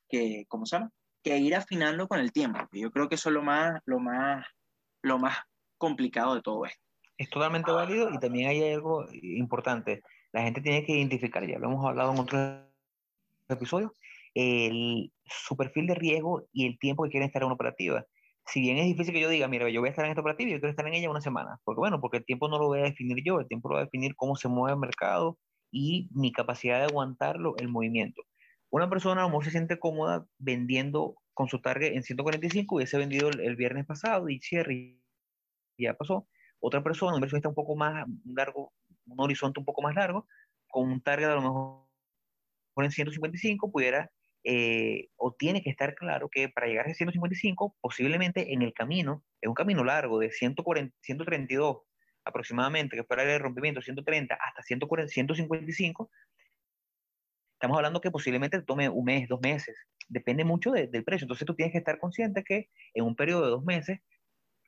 [0.07, 0.91] que ¿cómo se llama?
[1.23, 2.60] Que ir afinando con el tiempo.
[2.71, 4.45] Yo creo que eso es lo más, lo más,
[5.01, 5.38] lo más
[5.79, 6.90] complicado de todo esto
[7.21, 10.01] es totalmente válido y también hay algo importante.
[10.31, 12.62] La gente tiene que identificar, ya lo hemos hablado en otros
[13.47, 13.91] episodios,
[14.34, 18.05] el, su perfil de riesgo y el tiempo que quieren estar en una operativa.
[18.47, 20.49] Si bien es difícil que yo diga, mira, yo voy a estar en esta operativa
[20.49, 22.67] y yo quiero estar en ella una semana, porque bueno, porque el tiempo no lo
[22.67, 25.38] voy a definir yo, el tiempo lo va a definir cómo se mueve el mercado
[25.69, 28.23] y mi capacidad de aguantarlo, el movimiento.
[28.71, 32.97] Una persona a lo mejor se siente cómoda vendiendo con su target en 145, hubiese
[32.97, 34.97] vendido el, el viernes pasado y cierre
[35.77, 36.27] ya pasó,
[36.62, 38.71] otra persona, un inversionista un poco más largo,
[39.08, 40.28] un horizonte un poco más largo,
[40.67, 41.88] con un target a lo mejor
[42.78, 44.10] en 155, pudiera
[44.43, 49.24] eh, o tiene que estar claro que para llegar a 155, posiblemente en el camino,
[49.41, 51.78] es un camino largo de 140, 132
[52.24, 56.10] aproximadamente, que fuera el rompimiento 130 hasta 140, 155,
[57.54, 59.76] estamos hablando que posiblemente tome un mes, dos meses,
[60.08, 61.26] depende mucho del precio.
[61.26, 64.00] Entonces tú tienes que estar consciente que en un periodo de dos meses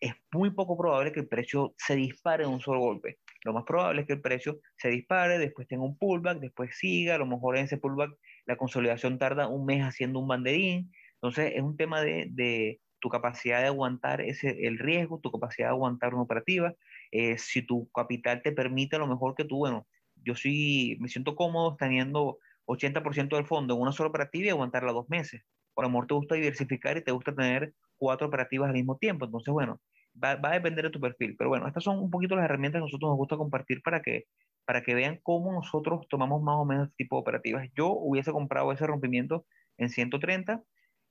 [0.04, 3.20] es muy poco probable que el precio se dispare en un solo golpe.
[3.46, 7.16] Lo más probable es que el precio se dispare, después tenga un pullback, después siga,
[7.16, 8.12] a lo mejor en ese pullback
[8.46, 10.92] la consolidación tarda un mes haciendo un banderín.
[11.16, 15.68] Entonces es un tema de, de tu capacidad de aguantar ese, el riesgo, tu capacidad
[15.68, 16.74] de aguantar una operativa.
[17.12, 21.08] Eh, si tu capital te permite, a lo mejor que tú, bueno, yo sí me
[21.08, 25.44] siento cómodo teniendo 80% del fondo en una sola operativa y aguantarla dos meses.
[25.74, 29.26] Por amor te gusta diversificar y te gusta tener cuatro operativas al mismo tiempo.
[29.26, 29.80] Entonces, bueno,
[30.22, 31.36] va, va, a depender de tu perfil.
[31.38, 34.26] Pero bueno, estas son un poquito las herramientas que nosotros nos gusta compartir para que,
[34.66, 37.70] para que vean cómo nosotros tomamos más o menos este tipo de operativas.
[37.76, 39.46] Yo hubiese comprado ese rompimiento
[39.78, 40.64] en 130,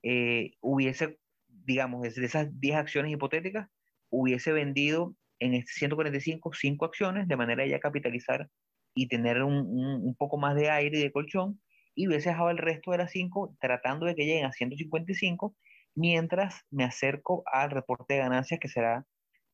[0.02, 3.68] eh, hubiese, digamos, de esas 10 acciones hipotéticas,
[4.10, 8.48] hubiese vendido en 145 este 5 acciones de manera de ya capitalizar
[8.94, 11.60] y tener un, un, un poco más de aire y de colchón
[11.94, 15.56] y hubiese dejado el resto de las 5 tratando de que lleguen a 155
[15.94, 19.06] mientras me acerco al reporte de ganancias que será,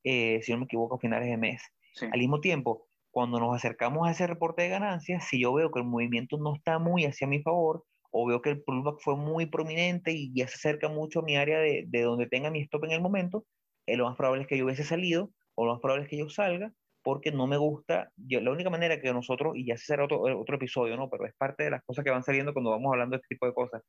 [0.04, 1.62] eh, si no me equivoco, a finales de mes.
[1.94, 2.06] Sí.
[2.12, 5.80] Al mismo tiempo, cuando nos acercamos a ese reporte de ganancias, si yo veo que
[5.80, 9.46] el movimiento no está muy hacia mi favor, o veo que el pullback fue muy
[9.46, 12.84] prominente y ya se acerca mucho a mi área de, de donde tenga mi stop
[12.84, 13.44] en el momento,
[13.86, 16.18] eh, lo más probable es que yo hubiese salido, o lo más probable es que
[16.18, 16.72] yo salga,
[17.02, 20.56] porque no me gusta, yo, la única manera que nosotros, y ya será otro, otro
[20.56, 21.08] episodio, ¿no?
[21.08, 23.46] Pero es parte de las cosas que van saliendo cuando vamos hablando de este tipo
[23.46, 23.82] de cosas.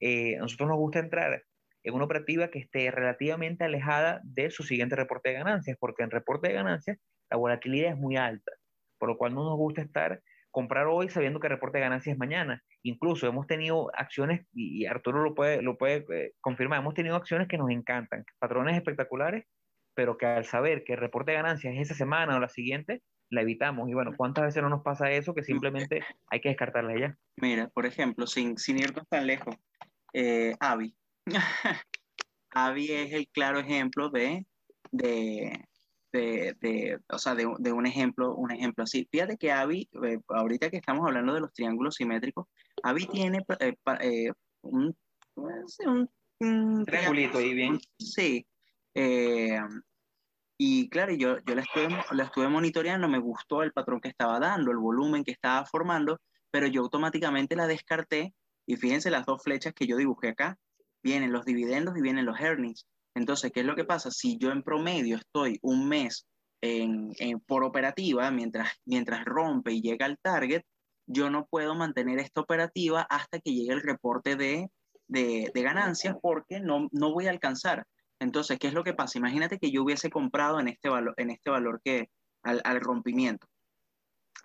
[0.00, 1.42] Eh, a nosotros nos gusta entrar
[1.84, 6.10] en una operativa que esté relativamente alejada de su siguiente reporte de ganancias, porque en
[6.10, 6.98] reporte de ganancias
[7.30, 8.52] la volatilidad es muy alta,
[8.98, 12.12] por lo cual no nos gusta estar comprar hoy sabiendo que el reporte de ganancias
[12.12, 12.62] es mañana.
[12.82, 17.48] Incluso hemos tenido acciones, y Arturo lo puede, lo puede eh, confirmar, hemos tenido acciones
[17.48, 19.46] que nos encantan, patrones espectaculares,
[19.94, 23.02] pero que al saber que el reporte de ganancias es esa semana o la siguiente,
[23.30, 23.88] la evitamos.
[23.88, 27.16] Y bueno, ¿cuántas veces no nos pasa eso que simplemente hay que descartarla ya?
[27.36, 29.56] Mira, por ejemplo, sin, sin irnos tan lejos,
[30.12, 30.94] eh, Avi,
[32.50, 34.46] Avi es el claro ejemplo de,
[34.90, 35.64] de,
[36.12, 39.08] de, de o sea, de, de, un ejemplo, un ejemplo así.
[39.10, 42.46] Fíjate que Avi, eh, ahorita que estamos hablando de los triángulos simétricos,
[42.82, 44.32] Avi tiene eh, eh,
[44.62, 44.96] un,
[45.36, 47.78] un, un triangulito ahí bien.
[47.98, 48.46] Sí.
[48.94, 49.58] Eh,
[50.58, 54.38] y claro, yo, yo la, estuve, la estuve monitoreando, me gustó el patrón que estaba
[54.38, 58.34] dando, el volumen que estaba formando, pero yo automáticamente la descarté
[58.66, 60.58] y fíjense las dos flechas que yo dibujé acá,
[61.02, 62.86] vienen los dividendos y vienen los earnings.
[63.14, 64.10] Entonces, ¿qué es lo que pasa?
[64.10, 66.26] Si yo en promedio estoy un mes
[66.62, 67.12] en,
[67.46, 70.62] por operativa, mientras, mientras rompe y llega al target,
[71.06, 74.70] yo no puedo mantener esta operativa hasta que llegue el reporte de,
[75.08, 77.84] de, de ganancias porque no, no voy a alcanzar.
[78.20, 79.18] Entonces, ¿qué es lo que pasa?
[79.18, 82.08] Imagínate que yo hubiese comprado en este valor, en este valor que
[82.44, 83.48] al, al rompimiento.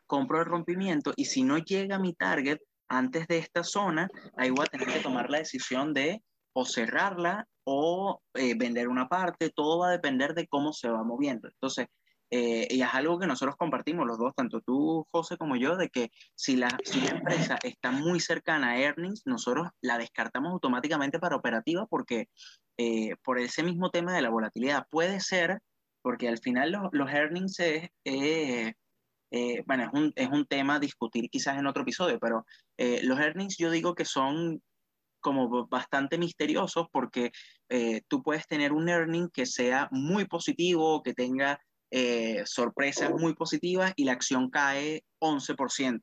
[0.07, 2.57] Compro el rompimiento y si no llega a mi target
[2.89, 6.23] antes de esta zona, ahí voy a tener que tomar la decisión de
[6.59, 9.51] o cerrarla o eh, vender una parte.
[9.51, 11.47] Todo va a depender de cómo se va moviendo.
[11.47, 11.85] Entonces,
[12.31, 15.89] eh, y es algo que nosotros compartimos los dos, tanto tú, José, como yo, de
[15.89, 21.19] que si la, si la empresa está muy cercana a earnings, nosotros la descartamos automáticamente
[21.19, 22.27] para operativa porque
[22.77, 25.59] eh, por ese mismo tema de la volatilidad puede ser,
[26.01, 28.73] porque al final los, los earnings es, eh,
[29.67, 32.45] bueno, es un, es un, tema discutir quizás en otro episodio, pero
[32.77, 34.61] los earnings yo digo que son
[35.27, 37.31] como bastante misteriosos porque
[38.07, 41.59] tú puedes tener un earning que sea muy positivo, que tenga
[41.89, 46.01] eh, sorpresas muy positivas y la acción cae 11%.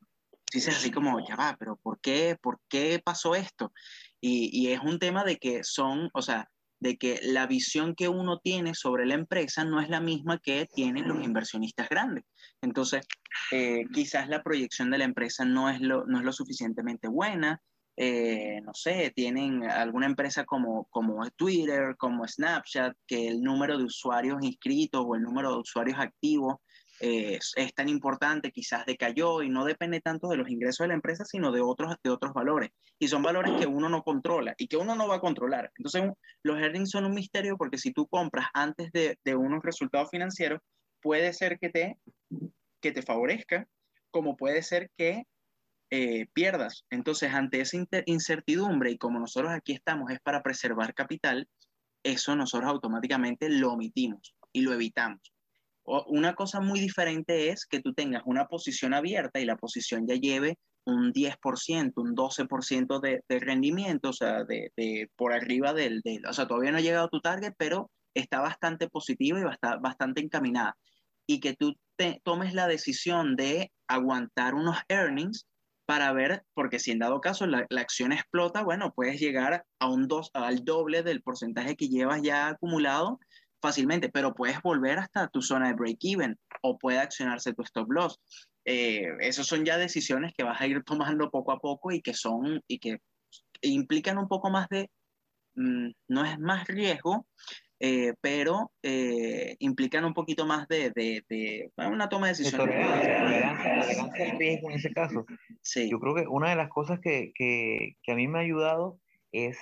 [0.53, 3.73] Dices así como, ya va, pero ¿por qué, por qué pasó esto?
[4.21, 6.49] Y, y, es un tema de que son, o sea,
[6.81, 10.67] de que la visión que uno tiene sobre la empresa no es la misma que
[10.73, 12.25] tienen los inversionistas grandes.
[12.63, 13.07] Entonces,
[13.51, 17.61] eh, quizás la proyección de la empresa no es lo, no es lo suficientemente buena,
[17.97, 23.85] eh, no sé, tienen alguna empresa como, como Twitter, como Snapchat, que el número de
[23.85, 26.57] usuarios inscritos o el número de usuarios activos
[27.01, 30.95] eh, es, tan importante, quizás decayó y no depende tanto de los ingresos de la
[30.95, 32.71] empresa, sino de otros, de otros valores.
[32.99, 35.71] Y son valores que uno no controla y que uno no va a controlar.
[35.77, 36.11] Entonces,
[36.43, 40.61] los earnings son un misterio porque si tú compras antes de, de unos resultados financieros,
[41.01, 41.99] puede ser que te,
[42.81, 43.67] que te favorezca,
[44.11, 45.25] como puede ser que
[45.97, 46.85] eh, pierdas.
[46.91, 47.77] Entonces, ante esa
[48.07, 51.49] incertidumbre y como nosotros aquí estamos es para preservar capital,
[52.03, 55.21] eso nosotros automáticamente lo omitimos y lo evitamos.
[55.85, 60.17] Una cosa muy diferente es que tú tengas una posición abierta y la posición ya
[60.17, 66.27] lleve un 10%, un 12% de, de, rendimiento, o sea, de, por arriba del, del,
[66.27, 69.77] o sea, todavía no ha llegado a tu target, pero está bastante positiva y está
[69.77, 70.77] bastante encaminada.
[71.25, 71.77] Y que tú
[72.25, 75.47] tomes la decisión de aguantar unos earnings
[75.87, 80.09] para ver, porque si en dado caso la, acción explota, bueno, puedes llegar a un
[80.09, 83.19] dos, al doble del porcentaje que llevas ya acumulado
[83.61, 88.21] fácilmente, pero puedes volver hasta tu zona de break-even o puede accionarse tu stop loss.
[88.65, 92.15] Eh, esas son ya decisiones que vas a ir tomando poco a poco y que
[92.15, 92.99] son y que
[93.63, 94.91] implican un poco más de,
[95.55, 97.27] mmm, no es más riesgo,
[97.81, 102.67] eh, pero eh, implican un poquito más de, de, de una toma de decisiones.
[102.67, 105.27] Tolerancia, al riesgo en ese caso.
[105.61, 105.91] Sí.
[105.91, 109.01] Yo creo que una de las cosas que, que, que, a mí me ha ayudado
[109.33, 109.59] es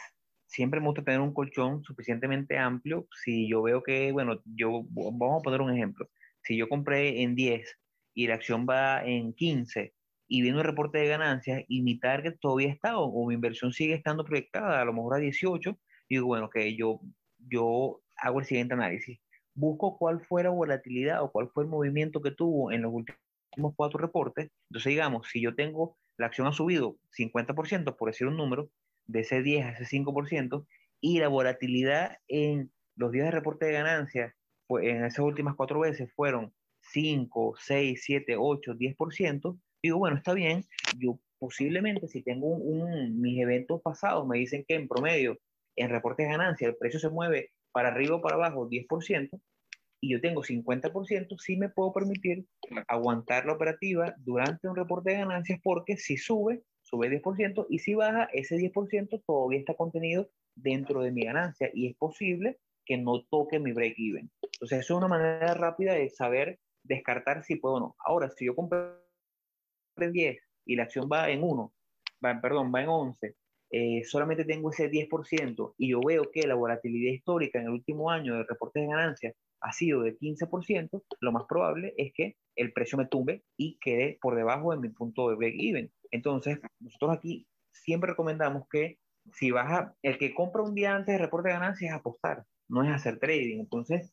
[0.47, 3.09] siempre me gusta tener un colchón suficientemente amplio.
[3.25, 6.09] Si yo veo que, bueno, yo vamos a poner un ejemplo.
[6.43, 7.79] Si yo compré en 10
[8.15, 9.95] y la acción va en 15
[10.29, 13.73] y viene un reporte de ganancias y mi target todavía está o, o mi inversión
[13.73, 17.01] sigue estando proyectada a lo mejor a 18, digo, bueno, que yo,
[17.49, 19.21] yo hago el siguiente análisis.
[19.55, 23.75] Busco cuál fue la volatilidad o cuál fue el movimiento que tuvo en los últimos
[23.77, 24.51] cuatro reportes.
[24.71, 28.71] Entonces, digamos, si yo tengo, la acción ha subido 50%, por decir un número,
[29.07, 30.67] de ese 10 a ese 5%,
[31.01, 34.35] y la volatilidad en los días de reporte de ganancias
[34.67, 40.33] pues, en esas últimas cuatro veces fueron 5, 6, 7, 8, 10%, digo, bueno, está
[40.33, 40.65] bien,
[40.99, 45.39] yo posiblemente si tengo un, un, mis eventos pasados me dicen que en promedio
[45.77, 49.41] en reportes de ganancias el precio se mueve para arriba o para abajo 10%
[50.03, 52.45] y yo tengo 50%, sí me puedo permitir
[52.89, 57.95] aguantar la operativa durante un reporte de ganancias porque si sube, sube 10% y si
[57.95, 63.23] baja, ese 10% todavía está contenido dentro de mi ganancia y es posible que no
[63.31, 64.29] toque mi break-even.
[64.43, 67.97] Entonces, eso es una manera rápida de saber descartar si puedo o no.
[68.05, 68.81] Ahora, si yo compré
[69.99, 71.73] en 10 y la acción va en 1,
[72.25, 73.37] va, perdón, va en 11
[73.75, 78.11] eh, solamente tengo ese 10% y yo veo que la volatilidad histórica en el último
[78.11, 82.73] año de reportes de ganancias ha sido de 15%, lo más probable es que el
[82.73, 85.91] precio me tumbe y quede por debajo de mi punto de break-even.
[86.11, 88.99] Entonces, nosotros aquí siempre recomendamos que
[89.33, 92.83] si baja, el que compra un día antes de reporte de ganancias es apostar, no
[92.83, 93.61] es hacer trading.
[93.61, 94.13] Entonces,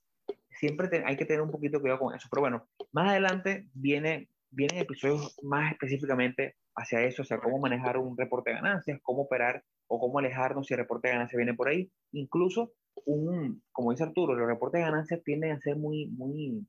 [0.51, 2.29] siempre te, hay que tener un poquito cuidado con eso.
[2.31, 7.97] Pero bueno, más adelante viene vienen episodios más específicamente hacia eso, o sea, cómo manejar
[7.97, 11.53] un reporte de ganancias, cómo operar o cómo alejarnos si el reporte de ganancias viene
[11.53, 11.91] por ahí.
[12.13, 12.73] Incluso,
[13.05, 16.65] un, como dice Arturo, los reportes de ganancias tienden a ser muy, muy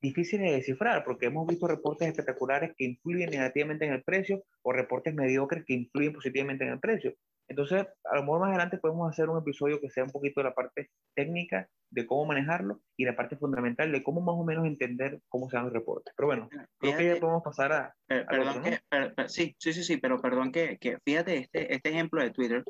[0.00, 4.72] difíciles de descifrar porque hemos visto reportes espectaculares que influyen negativamente en el precio o
[4.72, 7.14] reportes mediocres que influyen positivamente en el precio.
[7.48, 10.44] Entonces, a lo mejor más adelante podemos hacer un episodio que sea un poquito de
[10.44, 14.66] la parte técnica de cómo manejarlo y la parte fundamental de cómo más o menos
[14.66, 16.12] entender cómo se dan los reportes.
[16.16, 17.94] Pero bueno, creo que ya podemos pasar a...
[18.08, 18.80] perdón que,
[19.28, 22.64] sí, sí, sí, sí, pero perdón que, que fíjate este, este ejemplo de Twitter.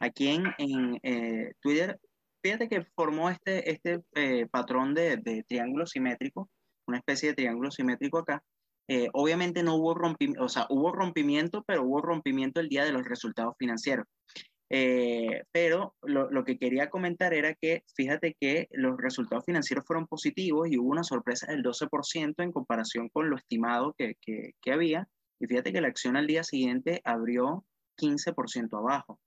[0.00, 1.98] Aquí en, en eh, Twitter,
[2.42, 6.50] fíjate que formó este, este eh, patrón de, de triángulo simétrico,
[6.86, 8.42] una especie de triángulo simétrico acá,
[8.88, 12.92] eh, obviamente no hubo rompimiento, o sea, hubo rompimiento, pero hubo rompimiento el día de
[12.92, 14.06] los resultados financieros.
[14.68, 20.08] Eh, pero lo, lo, que quería comentar era que fíjate que los resultados financieros fueron
[20.08, 24.72] positivos y hubo una sorpresa del 12% en comparación con lo estimado que, que, que
[24.72, 25.08] había.
[25.40, 27.64] Y fíjate que la acción al día siguiente abrió
[27.98, 29.20] 15% abajo.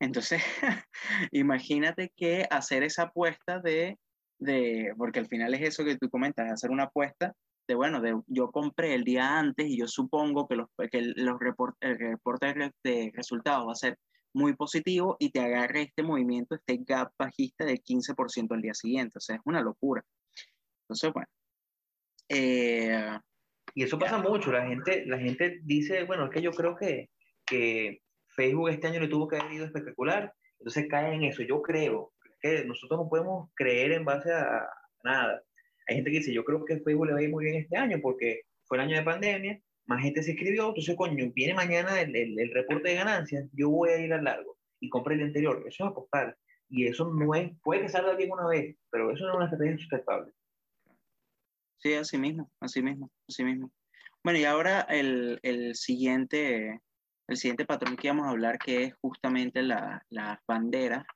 [0.00, 0.42] Entonces,
[1.32, 3.98] imagínate que hacer esa apuesta de,
[4.38, 7.34] de, porque al final es eso que tú comentas, hacer una apuesta
[7.68, 11.38] de, bueno, de, yo compré el día antes y yo supongo que los, que los
[11.38, 13.98] report, el reporte de resultados va a ser
[14.34, 19.18] muy positivo y te agarre este movimiento, este gap bajista del 15% al día siguiente.
[19.18, 20.02] O sea, es una locura.
[20.82, 21.28] Entonces, bueno.
[22.30, 23.18] Eh,
[23.74, 24.50] y eso pasa mucho.
[24.50, 27.10] La gente, la gente dice, bueno, es que yo creo que,
[27.44, 30.32] que Facebook este año le tuvo que haber ido espectacular.
[30.58, 31.42] Entonces cae en eso.
[31.42, 34.66] Yo creo que nosotros no podemos creer en base a
[35.04, 35.42] nada.
[35.88, 37.76] Hay gente que dice, yo creo que Facebook le va a ir muy bien este
[37.76, 42.00] año porque fue el año de pandemia, más gente se inscribió, entonces coño, viene mañana
[42.00, 45.64] el, el, reporte de ganancias, yo voy a ir al largo y compré el anterior.
[45.66, 46.36] Eso es apostar.
[46.68, 49.44] Y eso no es, puede que salga bien una vez, pero eso no es una
[49.46, 50.32] estrategia sustentable.
[51.78, 53.72] Sí, así mismo, así mismo, así mismo.
[54.22, 56.82] Bueno, y ahora el, el siguiente,
[57.26, 61.06] el siguiente patrón que vamos a hablar, que es justamente la, las banderas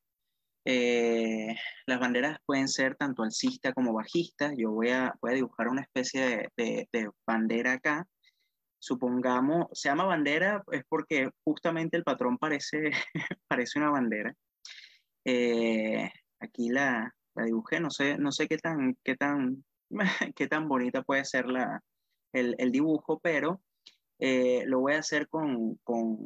[0.64, 4.53] eh, las banderas pueden ser tanto alcista como bajista.
[4.57, 8.07] Yo voy a, voy a dibujar una especie de, de, bandera acá.
[8.79, 12.90] Supongamos, se llama bandera es porque justamente el patrón parece,
[13.48, 14.35] parece una bandera.
[15.25, 19.64] Eh, aquí la, la, dibujé, no sé, no sé qué tan, qué tan,
[20.37, 21.81] qué tan bonita puede ser la,
[22.33, 23.62] el, el dibujo, pero
[24.18, 26.18] eh, lo voy a hacer con, con,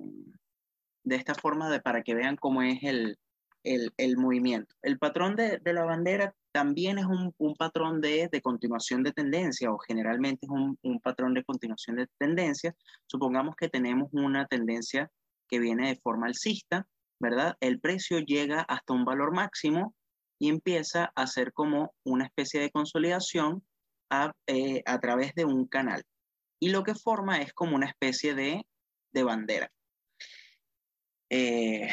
[1.05, 3.19] de esta forma de, para que vean cómo es el,
[3.67, 4.75] el, movimiento.
[4.83, 10.47] El patrón de, la bandera también es un, patrón de, continuación de tendencia o generalmente
[10.47, 12.75] es un, patrón de continuación de tendencia.
[13.07, 15.11] Supongamos que tenemos una tendencia
[15.49, 16.87] que viene de forma alcista,
[17.21, 17.57] ¿verdad?
[17.61, 19.95] El precio llega hasta un valor máximo
[20.39, 23.65] y empieza a ser como una especie de consolidación
[24.11, 26.05] a, eh, través de un canal.
[26.61, 29.71] Y lo que forma es como una especie de bandera.
[31.31, 31.89] Eh,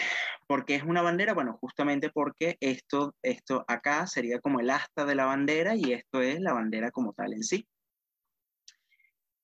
[0.48, 1.34] ¿Por qué es una bandera?
[1.34, 6.22] Bueno, justamente porque esto, esto acá sería como el asta de la bandera y esto
[6.22, 7.68] es la bandera como tal en sí.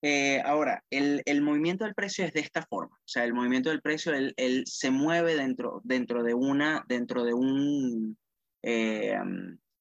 [0.01, 2.95] Eh, ahora, el, el, movimiento del precio es de esta forma.
[2.95, 7.25] O sea, el movimiento del precio, él, él se mueve dentro, dentro de una, dentro
[7.25, 8.17] de un,
[8.63, 9.17] eh,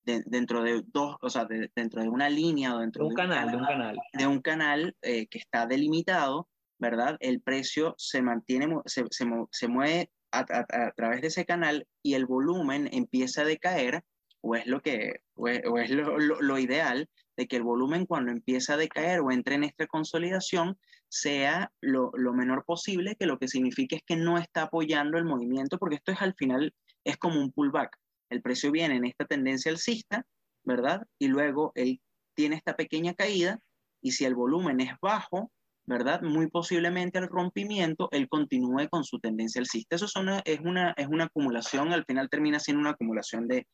[0.05, 3.57] dentro de dos, o sea, dentro de una línea o dentro de un, canal, de
[3.57, 3.99] un canal.
[4.13, 7.17] De un canal eh, que está delimitado, ¿verdad?
[7.21, 12.27] El precio se mantiene, se, se, se mueve a, través de ese canal y el
[12.27, 14.05] volumen empieza a decaer,
[14.41, 18.77] o es lo que es, lo, lo, ideal de que el volumen cuando empieza a
[18.77, 23.97] decaer o entre en esta consolidación sea lo, lo, menor posible, que lo que significa
[23.97, 27.53] es que no está apoyando el movimiento, porque esto es al final, es como un
[27.53, 27.97] pullback.
[28.31, 30.27] El precio viene en esta tendencia alcista,
[30.65, 31.07] ¿verdad?
[31.19, 32.01] Y luego él
[32.35, 33.61] tiene esta pequeña caída,
[34.03, 35.51] y si el volumen es bajo,
[35.89, 36.21] ¿verdad?
[36.21, 39.97] Muy posiblemente al rompimiento él continúe con su tendencia alcista.
[39.97, 43.67] Eso es, una, es una acumulación, al final termina siendo una acumulación de,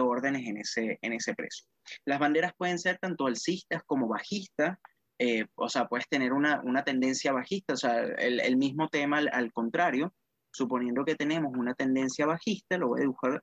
[0.00, 1.66] órdenes en ese, en ese precio.
[2.04, 4.76] Las banderas pueden ser tanto alcistas como bajistas,
[5.18, 9.50] eh, o sea, puedes tener una, tendencia bajista, o sea, el, mismo tema al, al,
[9.52, 10.12] contrario,
[10.52, 13.42] suponiendo que tenemos una tendencia bajista, lo voy a dibujar,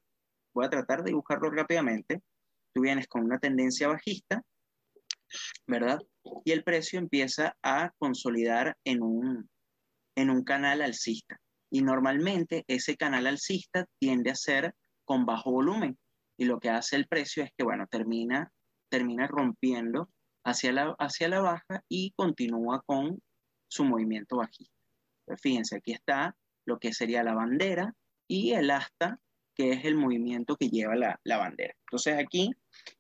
[0.54, 2.22] voy a tratar de dibujarlo rápidamente.
[2.74, 4.44] Tú vienes con una tendencia bajista,
[5.66, 6.00] ¿verdad?
[6.46, 9.50] Y el precio empieza a consolidar en un,
[10.16, 11.38] en un canal alcista.
[11.72, 14.74] Y normalmente ese canal alcista tiende a ser
[15.06, 15.98] con bajo volumen.
[16.38, 18.52] Y lo que hace el precio es que, bueno, termina,
[18.90, 20.10] termina rompiendo
[20.46, 23.20] hacia la, hacia la baja y continúa con
[23.70, 24.74] su movimiento bajista.
[25.42, 27.94] fíjense, aquí está lo que sería la bandera
[28.28, 29.20] y el asta,
[29.60, 31.76] que es el movimiento que lleva la, la bandera.
[31.86, 32.50] Entonces aquí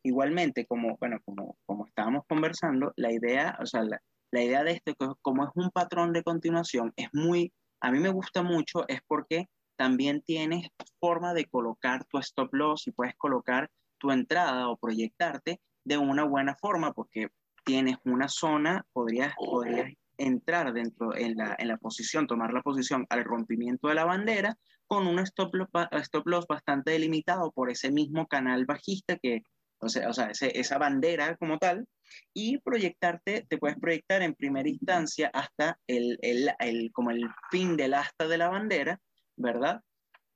[0.03, 4.93] Igualmente, como, bueno, como, como estábamos conversando, la idea, o sea, la idea de esto,
[5.21, 9.47] como es un patrón de continuación, es muy, a mí me gusta mucho, es porque
[9.77, 10.67] también tienes
[10.99, 16.23] forma de colocar tu stop loss y puedes colocar tu entrada o proyectarte de una
[16.23, 17.29] buena forma, porque
[17.63, 23.05] tienes una zona, podrías, podrías entrar dentro en la, en la posición, tomar la posición
[23.09, 24.55] al rompimiento de la bandera
[24.85, 25.69] con un stop loss,
[26.03, 29.43] stop loss bastante delimitado por ese mismo canal bajista que,
[29.79, 31.87] o sea, o sea esa bandera como tal,
[32.33, 37.77] y proyectarte, te puedes proyectar en primera instancia hasta el, el, el como el fin
[37.77, 38.99] del asta de la bandera,
[39.35, 39.81] ¿verdad?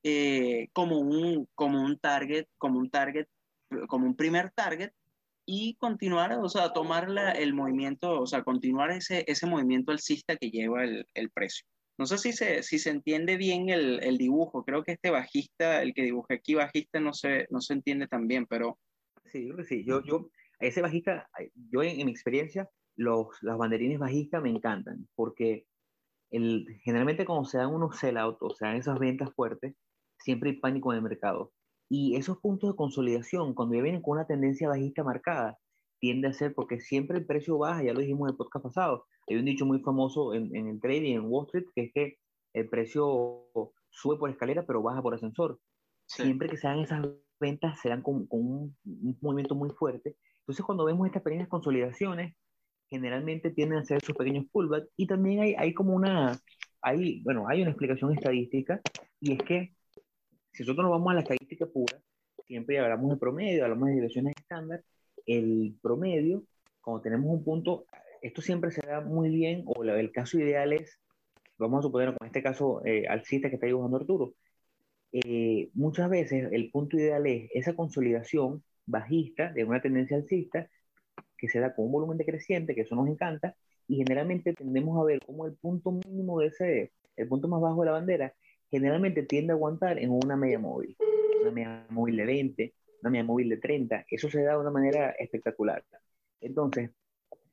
[0.04, 3.28] Eh, como, un, como un target, como un target,
[3.88, 4.92] como un primer target,
[5.46, 10.38] y continuar, o sea, tomar la, el movimiento, o sea, continuar ese, ese movimiento alcista
[10.38, 11.66] que lleva el, el precio.
[11.98, 15.82] No sé si se, si se entiende bien el, el, dibujo, creo que este bajista,
[15.82, 18.80] el que dibujé aquí bajista, no se, no se entiende tan bien, pero...
[19.26, 20.30] Sí, yo sí, yo, yo,
[20.60, 21.30] ese bajista,
[21.70, 25.66] yo en, mi experiencia, los, las banderines bajistas me encantan, porque
[26.32, 29.76] el, generalmente cuando se dan unos sell-out, o sea, esas ventas fuertes,
[30.18, 31.52] siempre hay pánico en el mercado.
[31.96, 35.60] Y esos puntos de consolidación, cuando ya vienen con una tendencia bajista marcada,
[36.00, 39.06] tiende a ser porque siempre el precio baja, ya lo dijimos en el podcast pasado.
[39.30, 42.18] Hay un dicho muy famoso en, en el trading, en Wall Street, que es que
[42.54, 43.46] el precio
[43.92, 45.60] sube por escalera, pero baja por ascensor.
[46.08, 47.06] Siempre que se esas
[47.40, 50.18] ventas, se dan con, con un, un, movimiento muy fuerte.
[50.40, 52.34] Entonces, cuando vemos estas pequeñas consolidaciones,
[52.90, 54.90] generalmente tienden a ser sus pequeños pullbacks.
[54.98, 56.40] Y también hay, hay como una,
[56.82, 58.82] hay, bueno, hay una explicación estadística,
[59.20, 59.76] y es que
[60.54, 62.00] si nosotros nos vamos a la estadística pura,
[62.46, 64.84] siempre hablamos de promedio, hablamos de direcciones estándar,
[65.26, 66.44] el promedio,
[66.82, 67.86] cuando tenemos un punto,
[68.22, 71.00] esto siempre se da muy bien, o el caso ideal es,
[71.58, 74.34] vamos a suponer con este caso eh, alcista que está dibujando Arturo,
[75.12, 80.68] eh, muchas veces el punto ideal es esa consolidación bajista de una tendencia alcista
[81.38, 83.56] que se da con un volumen decreciente, que eso nos encanta,
[83.88, 87.82] y generalmente tendemos a ver como el punto mínimo de ese, el punto más bajo
[87.82, 88.34] de la bandera,
[88.74, 90.98] generalmente tiende a aguantar en una media móvil,
[91.42, 94.72] una media móvil de 20, una media móvil de 30, eso se da de una
[94.72, 95.86] manera espectacular.
[96.42, 96.90] Entonces,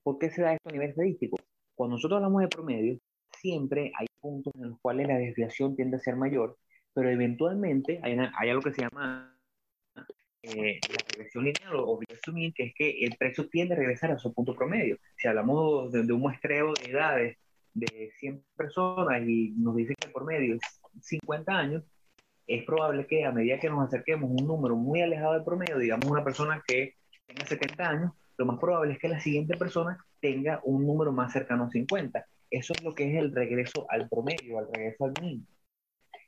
[0.03, 1.37] ¿por qué se da esto a nivel estadístico?
[1.75, 2.99] Cuando nosotros hablamos de promedio,
[3.39, 6.57] siempre hay puntos en los cuales la desviación tiende a ser mayor,
[6.95, 9.39] pero eventualmente hay, hay algo que se llama
[10.43, 12.01] eh, la regresión lineal o,
[12.33, 14.97] mean, que es que el precio tiende a regresar a su punto promedio.
[15.19, 17.37] Si hablamos de, de un muestreo de edades
[17.75, 21.85] de 100 personas y nos dicen que por medio es 50 años,
[22.47, 26.11] es probable que a medida que nos acerquemos un número muy alejado del promedio, digamos
[26.11, 30.61] una persona que tenga 70 años, lo más probable es que la siguiente persona tenga
[30.65, 32.27] un número más cercano a 50.
[32.51, 35.47] Eso es lo que es el regreso al promedio, al regreso al mínimo.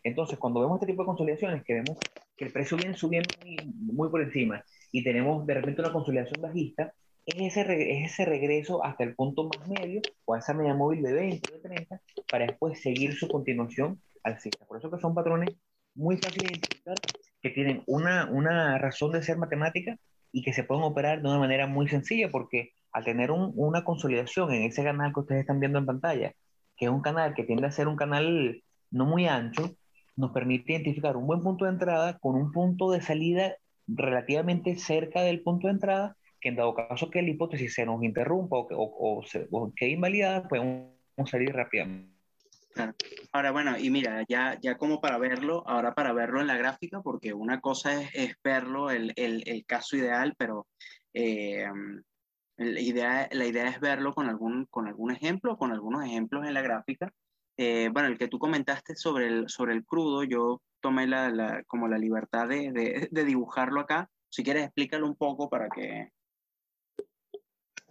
[0.04, 1.98] Entonces, cuando vemos este tipo de consolidaciones, que vemos
[2.36, 3.34] que el precio viene subiendo
[3.64, 6.92] muy por encima y tenemos de repente una consolidación bajista,
[7.26, 11.12] es ese, ese regreso hasta el punto más medio o a esa media móvil de
[11.12, 12.00] 20 o de 30
[12.30, 14.64] para después seguir su continuación alcista.
[14.66, 15.50] Por eso que son patrones
[15.94, 16.98] muy fáciles de identificar,
[17.40, 19.96] que tienen una, una razón de ser matemática
[20.32, 23.84] y que se pueden operar de una manera muy sencilla porque al tener un, una
[23.84, 26.32] consolidación en ese canal que ustedes están viendo en pantalla,
[26.76, 29.76] que es un canal que tiende a ser un canal no muy ancho,
[30.16, 33.54] nos permite identificar un buen punto de entrada con un punto de salida
[33.86, 38.02] relativamente cerca del punto de entrada que en dado caso que la hipótesis se nos
[38.02, 40.90] interrumpa o, o, o, se, o quede invalidada, podemos
[41.26, 42.12] salir rápidamente.
[42.74, 42.94] Claro.
[43.32, 47.00] Ahora, bueno, y mira, ya, ya como para verlo, ahora para verlo en la gráfica,
[47.00, 50.66] porque una cosa es, es verlo, el, el, el, caso ideal, pero
[51.14, 51.66] eh,
[52.56, 56.54] la, idea, la idea es verlo con algún, con algún ejemplo, con algunos ejemplos en
[56.54, 57.12] la gráfica.
[57.58, 61.62] Eh, bueno, el que tú comentaste sobre el, sobre el crudo, yo tomé la, la
[61.64, 64.08] como la libertad de, de, de dibujarlo acá.
[64.30, 66.08] Si quieres, explícalo un poco para que,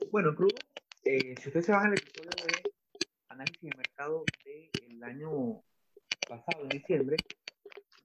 [0.09, 0.55] bueno, crudo,
[1.03, 2.71] eh, si usted se baja el episodio de
[3.29, 5.61] análisis de mercado del año
[6.27, 7.17] pasado, en diciembre,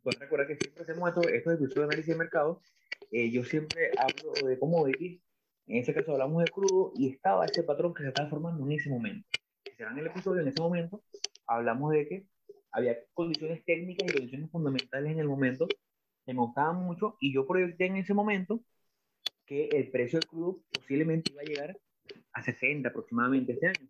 [0.03, 2.61] pueden recordar que siempre hacemos estos, estos episodios de análisis de mercado.
[3.11, 5.20] Eh, yo siempre hablo de commodities,
[5.66, 8.72] en ese caso hablamos de crudo y estaba ese patrón que se estaba formando en
[8.72, 9.28] ese momento.
[9.64, 11.03] Si se dan el episodio, en ese momento
[11.47, 12.26] hablamos de que
[12.70, 17.47] había condiciones técnicas y condiciones fundamentales en el momento que me gustaban mucho y yo
[17.47, 18.61] proyecté en ese momento
[19.47, 21.78] que el precio del crudo posiblemente iba a llegar
[22.37, 23.89] a 60 aproximadamente este año.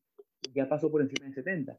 [0.55, 1.77] Ya pasó por encima de 70.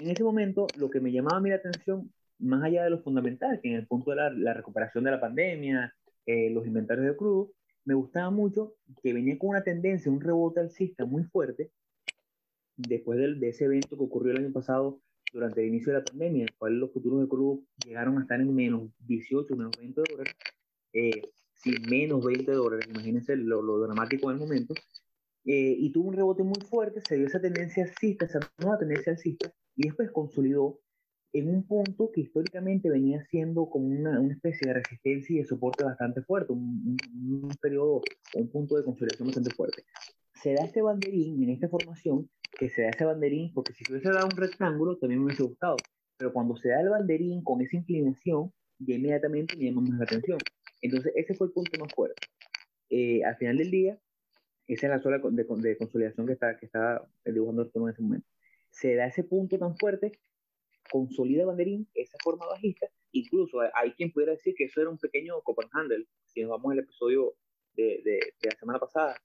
[0.00, 3.02] En ese momento, lo que me llamaba a mí la atención, más allá de lo
[3.02, 5.94] fundamental, que en el punto de la, la recuperación de la pandemia,
[6.26, 7.50] eh, los inventarios de crudo,
[7.84, 11.70] me gustaba mucho que venía con una tendencia, un rebote alcista muy fuerte,
[12.76, 15.00] después de, de ese evento que ocurrió el año pasado
[15.32, 18.22] durante el inicio de la pandemia, en el cual los futuros de crudo llegaron a
[18.22, 20.34] estar en menos 18, menos 20 dólares,
[20.92, 21.22] eh,
[21.90, 24.74] menos 20 dólares, imagínense lo, lo dramático del momento,
[25.46, 29.12] eh, y tuvo un rebote muy fuerte, se dio esa tendencia alcista, esa nueva tendencia
[29.12, 30.80] alcista, y después consolidó
[31.32, 35.44] en un punto que históricamente venía siendo como una, una especie de resistencia y de
[35.44, 38.00] soporte bastante fuerte, un, un, periodo,
[38.34, 39.84] un punto de consolidación bastante fuerte.
[40.42, 42.28] Se da este banderín en esta formación,
[42.58, 45.44] que se da ese banderín, porque si se hubiese dado un rectángulo también me hubiese
[45.44, 45.76] gustado,
[46.16, 50.04] pero cuando se da el banderín con esa inclinación, ya inmediatamente me llama más la
[50.04, 50.38] atención.
[50.82, 52.26] Entonces, ese fue el punto más fuerte.
[52.90, 53.98] Eh, al final del día,
[54.66, 58.02] esa es la zona de, de, consolidación que está, que está dibujando el en ese
[58.02, 58.28] momento.
[58.70, 60.12] Se da ese punto tan fuerte,
[60.90, 64.98] consolida el banderín, esa forma bajista, incluso hay quien pudiera decir que eso era un
[64.98, 67.34] pequeño Copenhagen, si nos vamos al episodio
[67.74, 69.16] de, de, de la semana pasada.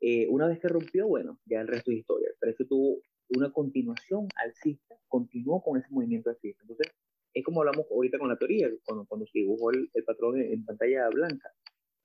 [0.00, 2.28] Eh, una vez que rompió, bueno, ya el resto es historia.
[2.40, 6.62] Pero eso tuvo una continuación alcista, continuó con ese movimiento alcista.
[6.62, 6.92] Entonces,
[7.34, 11.08] es como hablamos ahorita con la teoría, cuando, cuando se dibujó el, patrón en, pantalla
[11.10, 11.52] blanca.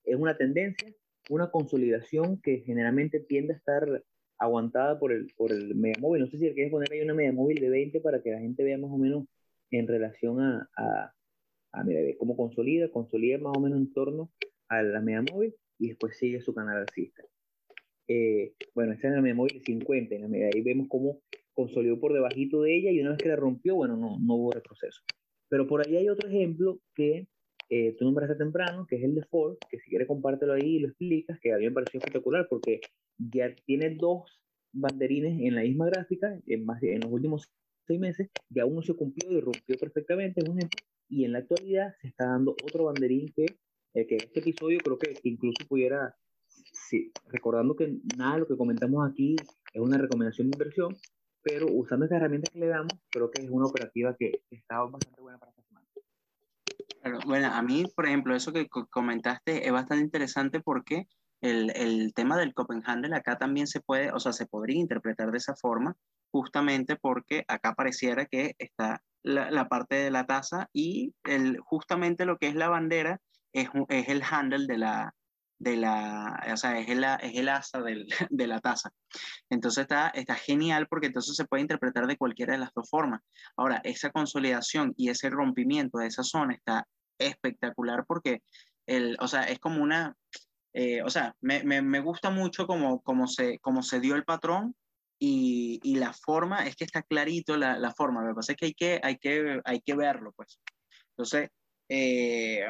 [0.03, 0.93] Es una tendencia,
[1.29, 4.03] una consolidación que generalmente tiende a estar
[4.37, 6.21] aguantada por el, por el media móvil.
[6.21, 8.63] No sé si quieres poner ahí una media móvil de 20 para que la gente
[8.63, 9.25] vea más o menos
[9.71, 11.13] en relación a, a,
[11.71, 14.31] a mira, cómo consolida, consolida más o menos en torno
[14.67, 17.23] a la media móvil y después sigue su canal alcista.
[18.07, 21.21] Eh, bueno, esta es la media móvil 50, ahí vemos cómo
[21.53, 24.51] consolidó por debajito de ella y una vez que la rompió, bueno, no, no hubo
[24.51, 25.01] retroceso.
[25.49, 27.27] Pero por ahí hay otro ejemplo que
[27.69, 30.79] eh, tú nombraste temprano, que es el de Ford, que si quieres compártelo ahí y
[30.79, 32.81] lo explicas, que a mí me pareció espectacular porque
[33.17, 34.39] ya tiene dos
[34.71, 37.49] banderines en la misma gráfica en, más en los últimos
[37.87, 41.39] seis meses, ya uno se cumplió y rompió perfectamente, es un ejemplo, y en la
[41.39, 43.45] actualidad se está dando otro banderín que,
[43.93, 46.15] eh, que este episodio creo que incluso pudiera,
[46.47, 49.35] sí, recordando que nada de lo que comentamos aquí
[49.73, 50.95] es una recomendación de inversión,
[51.41, 55.21] pero usando estas herramientas que le damos, creo que es una operativa que está bastante
[55.21, 55.64] buena para esta
[57.09, 57.25] semana.
[57.25, 61.07] bueno, a mí, por ejemplo, eso que comentaste es bastante interesante porque
[61.41, 65.37] el, el tema del Copenhagen acá también se puede, o sea, se podría interpretar de
[65.37, 65.95] esa forma,
[66.31, 72.25] justamente porque acá pareciera que está la, la parte de la taza y el, justamente
[72.25, 73.19] lo que es la bandera
[73.53, 75.13] es, es el handle de la,
[75.57, 78.91] de la, o sea, es el, es el asa del, de la taza.
[79.49, 83.21] Entonces está, está genial porque entonces se puede interpretar de cualquiera de las dos formas.
[83.55, 86.87] Ahora, esa consolidación y ese rompimiento de esa zona está
[87.17, 88.41] espectacular porque,
[88.85, 90.15] el, o sea, es como una,
[90.73, 94.25] eh, o sea, me, me, me, gusta mucho como, como, se, como se dio el
[94.25, 94.75] patrón
[95.19, 98.21] y, y la forma, es que está clarito la, la, forma.
[98.21, 100.59] Lo que pasa es que hay que, hay que, hay que verlo, pues.
[101.11, 101.49] Entonces,
[101.89, 102.65] eh,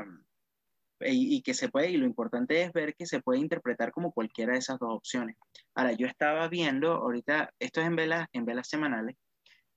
[1.02, 4.54] y, que se puede, y lo importante es ver que se puede interpretar como cualquiera
[4.54, 5.36] de esas dos opciones.
[5.74, 9.16] Ahora, yo estaba viendo, ahorita, esto es en velas, en velas semanales,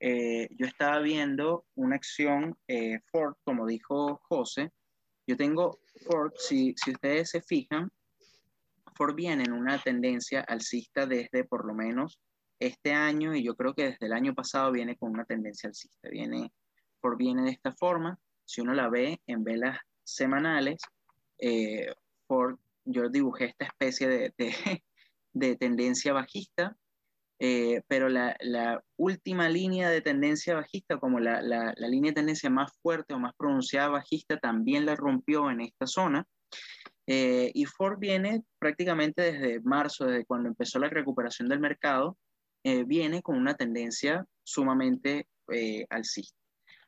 [0.00, 4.70] eh, yo estaba viendo una acción eh, Ford, como dijo José,
[5.26, 7.90] yo tengo Ford, si, si ustedes se fijan,
[8.96, 12.20] Ford viene en una tendencia alcista desde por lo menos
[12.58, 16.08] este año y yo creo que desde el año pasado viene con una tendencia alcista.
[16.08, 16.52] Viene,
[17.00, 20.80] Ford viene de esta forma, si uno la ve en velas semanales,
[21.38, 21.92] eh,
[22.84, 24.34] yo dibujé esta especie de,
[25.34, 26.76] de, tendencia bajista,
[27.40, 32.16] eh, pero la, la, última línea de tendencia bajista, como la, la, la, línea de
[32.16, 36.26] tendencia más fuerte o más pronunciada bajista, también la rompió en esta zona.
[37.06, 42.16] Eh, y Ford viene prácticamente desde marzo, desde cuando empezó la recuperación del mercado,
[42.86, 45.26] viene con una tendencia sumamente
[45.88, 46.36] alcista.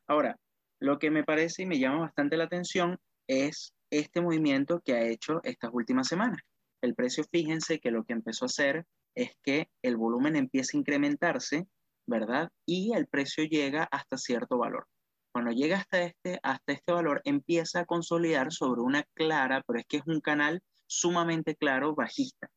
[0.06, 0.36] Ahora,
[0.78, 5.06] lo que me parece y me llama bastante la atención es este movimiento que ha
[5.06, 6.40] hecho estas últimas semanas.
[6.82, 10.80] El precio, fíjense que lo que empezó a hacer es que el volumen empieza a
[10.80, 11.66] incrementarse,
[12.06, 12.50] ¿verdad?
[12.66, 14.86] Y el precio llega hasta cierto valor.
[15.32, 19.86] Cuando llega hasta este, hasta este valor, empieza a consolidar sobre una clara, pero es
[19.86, 22.50] que es un canal sumamente claro, bajista.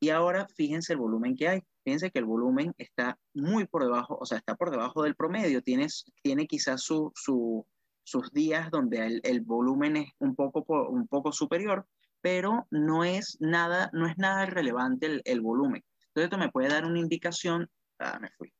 [0.00, 1.60] Y ahora fíjense el volumen que hay.
[1.84, 5.62] Fíjense que el volumen está muy por debajo, o sea, está por debajo del promedio.
[5.62, 7.64] Tienes, tiene quizás su, su,
[8.02, 11.86] sus días donde el, volumen es un poco, un poco superior,
[12.22, 15.84] pero no es nada, no es nada relevante el, volumen.
[16.08, 17.68] Entonces esto me puede dar una indicación,
[17.98, 18.52] ah, me fui.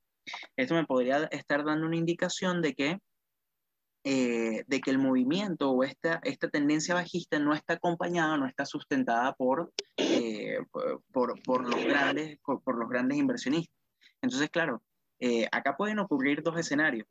[0.56, 2.98] Esto me podría estar dando una indicación de que,
[4.04, 8.66] eh, de que el movimiento o esta, esta tendencia bajista no está acompañada, no está
[8.66, 10.58] sustentada por, eh,
[11.12, 13.76] por, por, los grandes, por, los grandes inversionistas.
[14.20, 14.82] Entonces, claro,
[15.20, 17.06] eh, acá pueden ocurrir dos escenarios.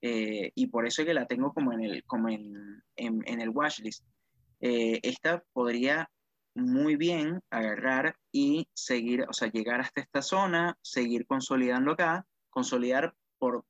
[0.00, 3.40] Eh, y por eso es que la tengo como en el, como en, en, en
[3.40, 4.04] el watchlist.
[4.62, 6.10] Eh, esta podría
[6.54, 13.14] muy bien agarrar y seguir, o sea, llegar hasta esta zona, seguir consolidando acá, consolidar
[13.38, 13.64] por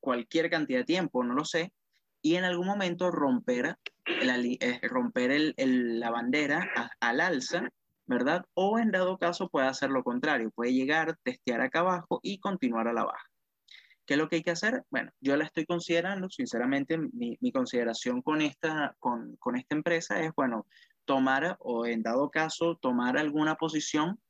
[0.00, 1.72] cualquier cantidad de tiempo, no lo sé,
[2.20, 3.76] y en algún momento romper
[4.22, 6.70] la, eh, romper el, la bandera
[7.00, 7.70] al alza
[8.06, 8.44] ¿verdad?
[8.54, 12.88] O en dado caso puede hacer lo contrario, puede llegar, testear acá abajo y continuar
[12.88, 13.31] a la baja.
[14.12, 14.84] ¿Qué es lo que hay que hacer?
[14.90, 20.32] Bueno, yo la estoy considerando, sinceramente, mi, consideración con esta, con, con, esta empresa es,
[20.36, 20.66] bueno,
[21.06, 24.20] tomar o en dado caso tomar alguna posición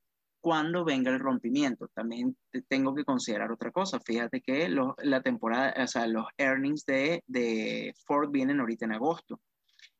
[0.41, 1.89] cuando venga el rompimiento.
[1.95, 2.37] También
[2.68, 3.99] tengo que considerar otra cosa.
[3.99, 9.41] Fíjate que la temporada, o sea, los earnings de, de Ford vienen ahorita en agosto.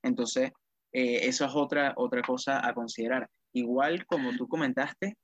[0.01, 0.53] Entonces,
[0.93, 3.29] eh, eso es otra, otra cosa a considerar.
[3.53, 5.17] Igual como tú comentaste,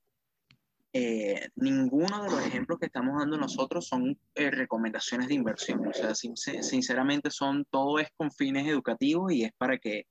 [1.01, 5.87] eh, ninguno de los ejemplos que estamos dando nosotros son eh, recomendaciones de inversión.
[5.87, 10.07] O sea, sinceramente son, todo es con fines educativos y es para que,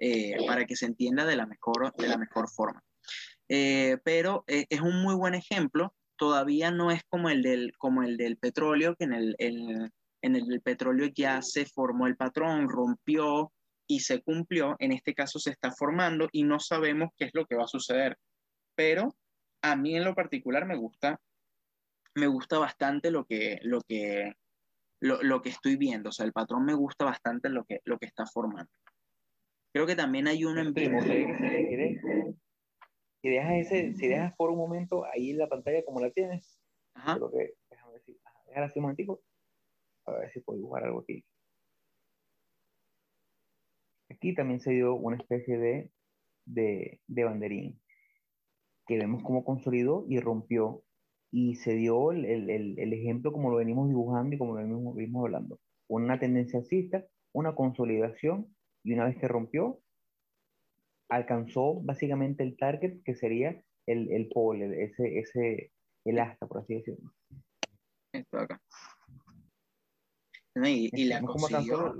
[0.00, 2.82] eh, para que se entienda de la mejor, de la mejor forma.
[3.46, 5.94] pero es un muy buen ejemplo.
[6.16, 10.36] Todavía no es como el del, como el del petróleo, que en el, el, en
[10.36, 13.52] el petróleo ya se formó el patrón, rompió
[13.86, 14.74] y se cumplió.
[14.80, 17.68] En este caso se está formando y no sabemos qué es lo que va a
[17.68, 18.18] suceder.
[18.74, 19.14] Pero
[19.62, 21.20] a mí en lo particular me gusta,
[22.14, 24.34] me gusta bastante lo que, lo que,
[25.00, 26.10] lo, que estoy viendo.
[26.10, 28.70] O sea, el patrón me gusta bastante lo que, lo que está formando.
[29.72, 31.00] Creo que también hay uno en vivo.
[33.22, 36.60] Si dejas, ese, si dejas por un momento ahí en la pantalla como la tienes,
[36.94, 37.14] Ajá.
[37.14, 39.22] Creo que, déjame decir, dejar así un momentico,
[40.06, 41.24] a ver si puedo dibujar algo aquí.
[44.10, 45.90] Aquí también se dio una especie de,
[46.44, 47.80] de, de banderín
[48.86, 50.82] que vemos cómo consolidó y rompió.
[51.30, 54.94] Y se dio el, el, el, ejemplo como lo venimos dibujando y como lo venimos,
[54.94, 55.58] venimos hablando.
[55.88, 58.54] Una tendencia alcista, una consolidación
[58.84, 59.80] y una vez que rompió,
[61.08, 65.72] alcanzó básicamente el target que sería el, el pole, ese, ese,
[66.04, 67.12] el asta, por así decirlo.
[68.12, 68.60] Esto acá.
[70.54, 71.94] Y, y la consiguió,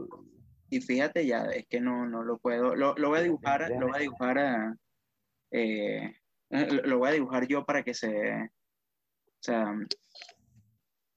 [0.69, 3.89] y fíjate ya, es que no, no lo puedo, lo, lo voy a dibujar, lo
[3.89, 4.77] voy a dibujar a,
[5.51, 6.15] eh,
[6.53, 8.09] lo voy a dibujar yo para que se...
[8.09, 9.75] O sea,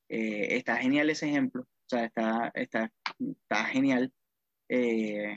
[0.10, 4.14] eh, está genial ese ejemplo, o sea, está, está, está genial,
[4.70, 5.36] eh,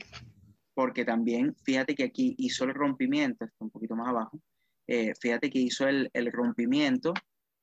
[0.75, 4.39] porque también, fíjate que aquí hizo el rompimiento, está un poquito más abajo,
[4.87, 7.13] eh, fíjate que hizo el, el, rompimiento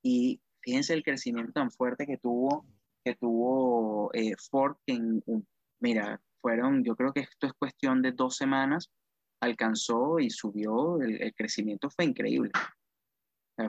[0.03, 2.66] y fíjense el crecimiento tan fuerte que tuvo,
[3.05, 4.11] que tuvo
[4.51, 5.22] Ford, en,
[5.80, 8.91] mira, fueron, yo creo que esto es cuestión de dos semanas,
[9.41, 12.51] alcanzó y subió, el, crecimiento fue increíble.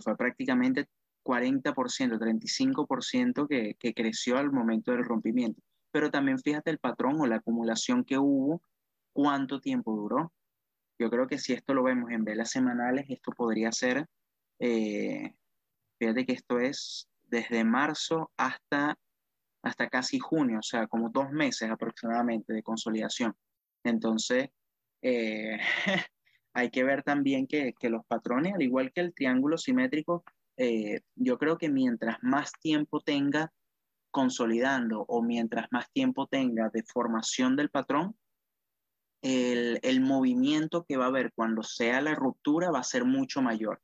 [0.01, 0.87] fue prácticamente
[1.23, 5.61] 40%, 35% que, que creció al momento del rompimiento.
[5.91, 8.61] Pero también fíjate el patrón o la acumulación que hubo,
[9.13, 10.31] cuánto tiempo duró.
[10.99, 14.07] Yo creo que si esto lo vemos en velas semanales, esto podría ser,
[14.59, 15.35] eh,
[15.99, 18.97] fíjate que esto es desde marzo hasta,
[19.63, 23.35] hasta casi junio, o sea, como dos meses aproximadamente de consolidación.
[23.83, 24.49] Entonces,
[25.01, 25.57] eh,
[26.53, 30.23] hay que ver también que, los patrones, al igual que el triángulo simétrico,
[30.57, 33.51] eh, yo creo que mientras más tiempo tenga
[34.09, 38.15] consolidando o mientras más tiempo tenga de formación del patrón,
[39.21, 43.81] el, movimiento que va a haber cuando sea la ruptura va a ser mucho mayor.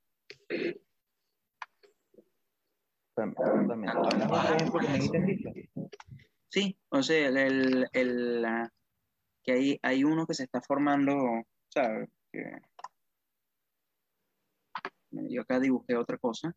[6.49, 8.45] Sí, o sea, el, el,
[9.43, 12.09] que hay, hay uno que se está formando, ¿sabes?
[12.31, 12.57] Que...
[15.11, 16.55] Yo acá dibujé otra cosa.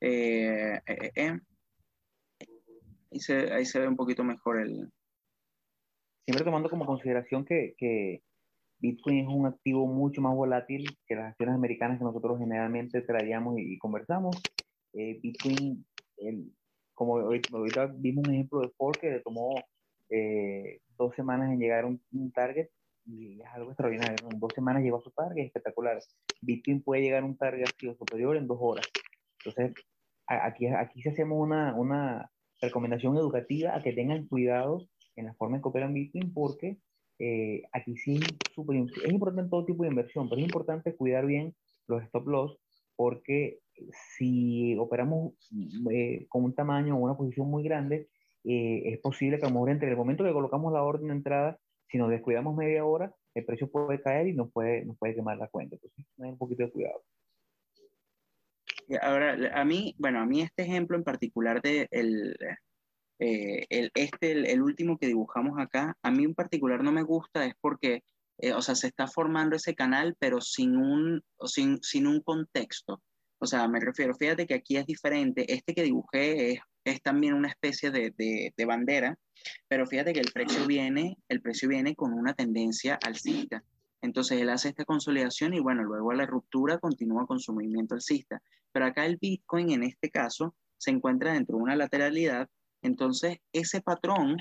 [0.00, 1.40] Eh, eh, eh,
[3.10, 4.90] ahí, se, ve un poquito mejor el...
[6.26, 8.22] Siempre tomando como consideración que,
[8.78, 13.56] Bitcoin es un activo mucho más volátil que las acciones americanas que nosotros generalmente traíamos
[13.58, 14.42] y, conversamos.
[14.92, 15.84] Bitcoin,
[16.18, 16.52] el,
[16.94, 19.54] como ahorita, vimos un ejemplo de Ford que tomó
[20.10, 22.68] eh, dos semanas en llegar a un, target
[23.06, 24.28] y es algo extraordinario.
[24.30, 25.98] En dos semanas llegó a su target, espectacular.
[26.40, 28.86] Bitcoin puede llegar a un target así o superior en dos horas.
[29.38, 29.74] Entonces,
[30.26, 32.30] aquí, aquí sí hacemos una, una
[32.60, 34.86] recomendación educativa a que tengan cuidado
[35.16, 36.78] en la forma en que operan Bitcoin porque
[37.18, 38.18] eh, aquí sí
[38.54, 41.54] super, es importante todo tipo de inversión, pero es importante cuidar bien
[41.86, 42.58] los stop loss
[42.96, 43.60] porque
[44.16, 45.34] si operamos
[45.90, 48.08] eh, con un tamaño o una posición muy grande,
[48.44, 51.14] eh, es posible que a lo mejor entre el momento que colocamos la orden de
[51.14, 55.14] entrada, si nos descuidamos media hora, el precio puede caer y nos puede, nos puede
[55.14, 55.76] quemar la cuenta.
[55.76, 57.02] Entonces, hay un poquito de cuidado.
[59.00, 62.36] Ahora, a mí, bueno, a mí este ejemplo en particular de el,
[63.18, 67.46] eh, el este, el, último que dibujamos acá, a mí en particular no me gusta,
[67.46, 68.02] es porque,
[68.38, 73.00] eh, o sea, se está formando ese canal, pero sin un, sin, sin un contexto.
[73.44, 75.52] O sea, me refiero, fíjate que aquí es diferente.
[75.52, 79.18] Este que dibujé es es también una especie de, de, bandera,
[79.68, 83.64] pero fíjate que el precio viene, el precio viene con una tendencia alcista.
[84.02, 87.94] Entonces él hace esta consolidación y bueno, luego a la ruptura continúa con su movimiento
[87.94, 88.42] alcista.
[88.72, 92.48] Pero acá el Bitcoin en este caso se encuentra dentro de una lateralidad.
[92.82, 94.36] Entonces ese patrón,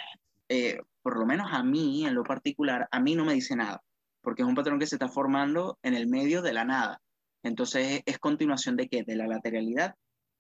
[0.50, 3.82] eh, por lo menos a mí en lo particular, a mí no me dice nada,
[4.22, 7.02] porque es un patrón que se está formando en el medio de la nada.
[7.44, 9.04] Entonces es continuación de qué?
[9.04, 9.96] De la lateralidad.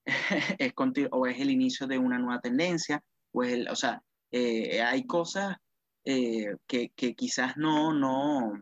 [0.59, 0.73] es
[1.11, 3.01] o es el inicio de una nueva tendencia,
[3.31, 4.01] o, el, o sea,
[4.31, 5.55] eh, hay cosas
[6.05, 8.53] eh, que, que, quizás no, no,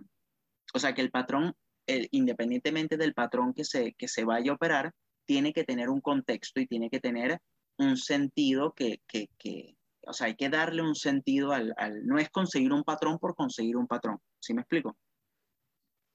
[0.73, 1.53] o sea, que el patrón,
[1.87, 4.93] el, independientemente del patrón que se, que se vaya a operar,
[5.25, 7.39] tiene que tener un contexto y tiene que tener
[7.77, 9.75] un sentido que, que, que
[10.05, 13.35] o sea, hay que darle un sentido al, al, no es conseguir un patrón por
[13.35, 14.19] conseguir un patrón.
[14.39, 14.97] ¿Sí me explico?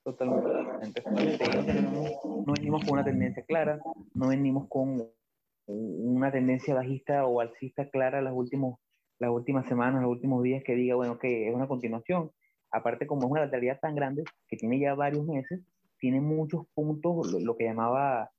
[0.06, 1.02] Totalmente.
[1.04, 3.80] No venimos con una tendencia clara,
[4.14, 5.02] no venimos con
[5.66, 8.78] una tendencia bajista o alcista clara las, últimos,
[9.18, 12.30] las últimas semanas, los últimos días que diga, bueno, que es una continuación
[12.70, 15.60] aparte como es una lateralidad tan grande, que tiene ya varios meses,
[15.98, 18.30] tiene muchos puntos, lo, que llamaba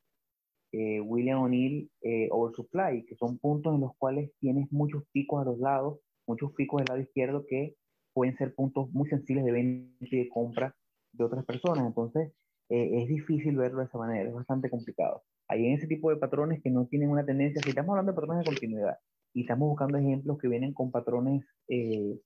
[0.71, 5.45] eh, William O'Neill eh, oversupply, que son puntos en los cuales tienes muchos picos a
[5.45, 7.75] los lados, muchos picos del lado izquierdo que
[8.13, 10.73] pueden ser puntos muy sensibles de venta y de compra
[11.11, 11.85] de otras personas.
[11.85, 12.31] Entonces,
[12.69, 15.23] eh, es difícil verlo de esa manera, es bastante complicado.
[15.47, 18.15] Hay en ese tipo de patrones que no tienen una tendencia, si estamos hablando de
[18.15, 18.97] patrones de continuidad
[19.33, 22.19] y estamos buscando ejemplos que vienen con patrones eh,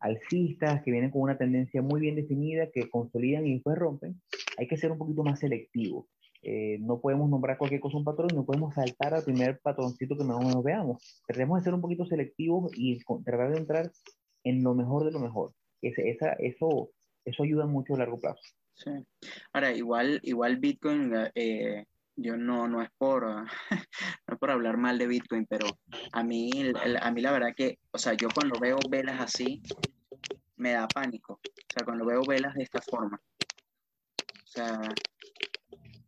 [0.00, 4.20] alcistas, que vienen con una tendencia muy bien definida, que consolidan y después rompen,
[4.58, 6.08] hay que ser un poquito más selectivo.
[6.42, 10.24] Eh, no podemos nombrar cualquier cosa un patrón, no podemos saltar al primer patroncito que
[10.24, 11.22] nos veamos.
[11.26, 13.90] Tenemos que ser un poquito selectivos y tratar de entrar
[14.44, 15.52] en lo mejor de lo mejor.
[15.82, 16.90] Ese, esa, eso,
[17.26, 18.40] eso ayuda mucho a largo plazo.
[18.74, 18.90] Sí.
[19.52, 23.26] Ahora, igual, igual Bitcoin, eh, yo no, no, es por,
[24.28, 25.66] no por hablar mal de Bitcoin, pero
[26.12, 26.50] a mí,
[27.00, 29.60] a mí la verdad que, o sea, yo cuando veo velas así,
[30.56, 31.34] me da pánico.
[31.34, 33.20] O sea, cuando veo velas de esta forma.
[34.44, 34.80] O sea,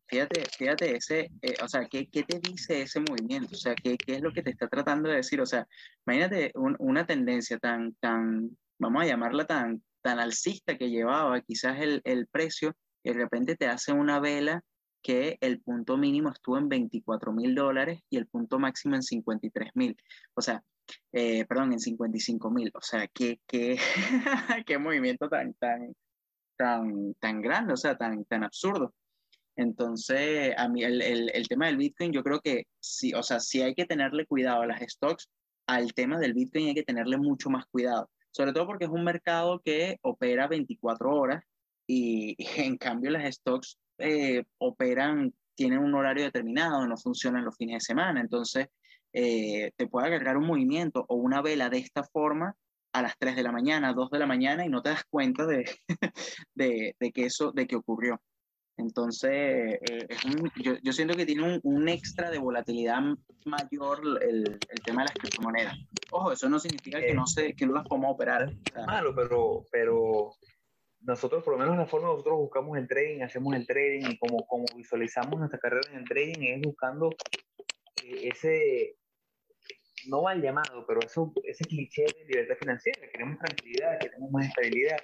[0.07, 3.55] fíjate, fíjate ese, eh, o sea, ¿qué, ¿qué, te dice ese movimiento?
[3.55, 5.41] O sea, ¿qué, ¿qué, es lo que te está tratando de decir?
[5.41, 5.67] O sea,
[6.07, 12.01] imagínate una tendencia tan, tan, vamos a llamarla tan, tan alcista que llevaba quizás el,
[12.05, 14.63] el precio y de repente te hace una vela
[15.03, 19.71] que el punto mínimo estuvo en 24 mil dólares y el punto máximo en 53
[19.75, 19.97] mil.
[20.35, 20.63] O sea,
[21.13, 22.71] eh, perdón, en 55 mil.
[22.75, 23.79] O sea, qué, qué,
[24.67, 25.95] qué movimiento tan, tan,
[26.57, 28.95] tan, tan grande, o sea, tan, tan absurdo.
[29.57, 33.41] Entonces, a mí el, el, el, tema del Bitcoin, yo creo que sí, o sea,
[33.41, 35.29] sí hay que tenerle cuidado a las stocks,
[35.67, 38.09] al tema del Bitcoin hay que tenerle mucho más cuidado,
[38.39, 41.43] sobre todo porque es un mercado que opera 24 horas
[41.89, 47.75] y en cambio las stocks eh, operan, tienen un horario determinado, no funcionan los fines
[47.75, 48.69] de semana, entonces
[49.13, 52.55] eh, te puede agarrar un movimiento o una vela de esta forma
[52.93, 55.45] a las 3 de la mañana, 2 de la mañana y no te das cuenta
[55.45, 55.65] de,
[56.55, 58.23] de, de que eso, de que ocurrió.
[58.79, 63.01] Entonces, eh, es un, yo, yo, siento que tiene un, un, extra de volatilidad
[63.45, 65.77] mayor el, el, tema de las criptomonedas.
[66.13, 68.45] Ojo, eso no significa que no, se, que no las podamos operar.
[68.45, 70.31] O sea, malo, pero, pero
[71.01, 74.47] nosotros, por lo menos la forma nosotros buscamos el trading, hacemos el trading y como,
[74.47, 77.11] como visualizamos nuestra carrera en el trading es buscando
[78.05, 78.97] eh, ese,
[80.07, 83.09] no mal llamado, pero eso, ese cliché de libertad financiera.
[83.11, 84.99] Queremos tranquilidad, queremos más estabilidad.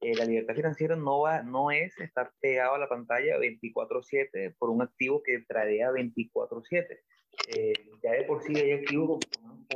[0.00, 4.70] Eh, la libertad financiera no, va, no es estar pegado a la pantalla 24/7 por
[4.70, 7.00] un activo que tradea 24/7.
[7.48, 7.72] Eh,
[8.02, 9.66] ya de por sí hay activos como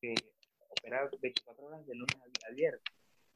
[0.00, 0.14] que
[0.68, 2.16] opera 24 horas de lunes
[2.48, 2.82] a viernes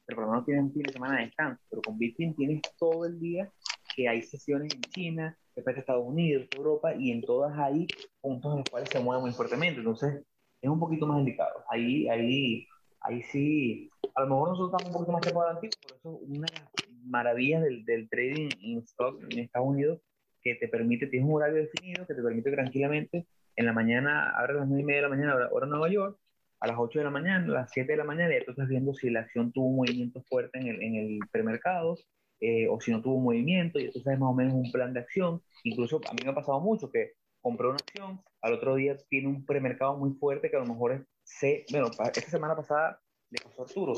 [0.07, 1.61] pero por lo menos tienen un fin de semana de descanso.
[1.69, 3.51] Pero con Bitcoin tienes todo el día
[3.93, 7.87] que hay sesiones en China, después de Estados Unidos, Europa, y en todas hay
[8.21, 9.79] puntos en los cuales se mueve muy fuertemente.
[9.79, 10.23] Entonces,
[10.61, 11.63] es un poquito más delicado.
[11.69, 12.65] Ahí, ahí,
[13.01, 16.47] ahí sí, a lo mejor nosotros estamos un poquito más tiempo adelante, por eso una
[16.47, 16.71] de las
[17.05, 20.01] maravillas del, del trading en stock en Estados Unidos
[20.41, 24.53] que te permite, tienes un horario definido que te permite tranquilamente en la mañana, abre
[24.53, 26.19] a las 9 y media de la mañana, hora, hora Nueva York,
[26.59, 28.67] a las 8 de la mañana, a las 7 de la mañana, ya tú estás
[28.67, 31.95] viendo si la acción tuvo un movimiento fuerte en el, en el premercado
[32.39, 34.99] eh, o si no tuvo movimiento, y tú sabes más o menos un plan de
[34.99, 35.43] acción.
[35.63, 39.27] Incluso a mí me ha pasado mucho que compré una acción, al otro día tiene
[39.27, 42.99] un premercado muy fuerte que a lo mejor es, se, bueno, esta semana pasada
[43.43, 43.93] pasó a Arturo,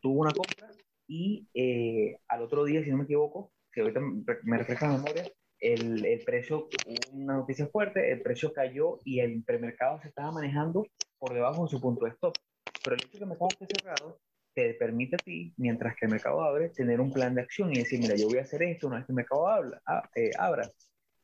[0.00, 0.70] tuvo una compra
[1.06, 4.00] y eh, al otro día, si no me equivoco, si ahorita
[4.42, 5.24] me refresca la memoria,
[5.60, 6.68] el, el, precio,
[7.12, 10.86] una noticia fuerte, el precio cayó y el premercado se estaba manejando
[11.18, 12.34] por debajo de su punto de stop.
[12.82, 14.20] Pero el hecho de que el mercado esté cerrado
[14.54, 17.78] te permite a ti, mientras que el mercado abre, tener un plan de acción y
[17.78, 20.70] decir, mira, yo voy a hacer esto una vez que el mercado ah, eh, abra.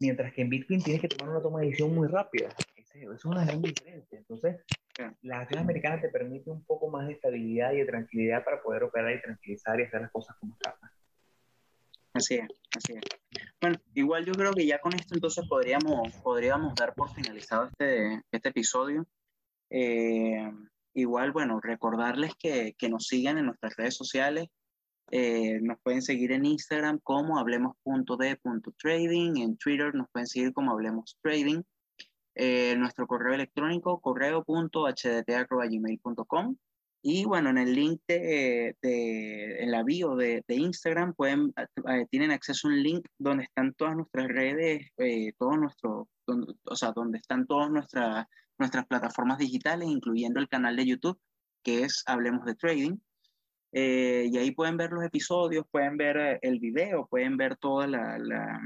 [0.00, 2.48] Mientras que en Bitcoin tienes que tomar una toma de decisión muy rápida.
[2.94, 4.18] Esa es una gran diferencia.
[4.18, 4.56] Entonces,
[5.22, 8.82] las acciones americanas te permiten un poco más de estabilidad y de tranquilidad para poder
[8.82, 10.74] operar y tranquilizar y hacer las cosas como están.
[12.12, 13.02] Así es, así es.
[13.60, 18.22] Bueno, igual yo creo que ya con esto entonces podríamos, podríamos dar por finalizado este,
[18.32, 19.06] este episodio.
[19.70, 20.50] Eh,
[20.94, 24.48] igual, bueno, recordarles que, que, nos sigan en nuestras redes sociales.
[25.12, 31.16] Eh, nos pueden seguir en Instagram como hablemos.de.trading, en Twitter nos pueden seguir como hablemos
[31.22, 31.62] trading.
[32.42, 36.56] Eh, nuestro correo electrónico correo.hdt.gmail.com
[37.02, 41.52] y bueno, en el link de, en la bio de, Instagram pueden,
[41.86, 46.08] eh, tienen acceso a un link donde están todas nuestras redes, eh, todo nuestro,
[46.64, 48.24] o sea, donde están todas nuestras,
[48.56, 51.20] nuestras plataformas digitales, incluyendo el canal de YouTube,
[51.62, 52.96] que es Hablemos de Trading.
[53.72, 58.16] Eh, y ahí pueden ver los episodios, pueden ver el video, pueden ver toda la,
[58.18, 58.58] la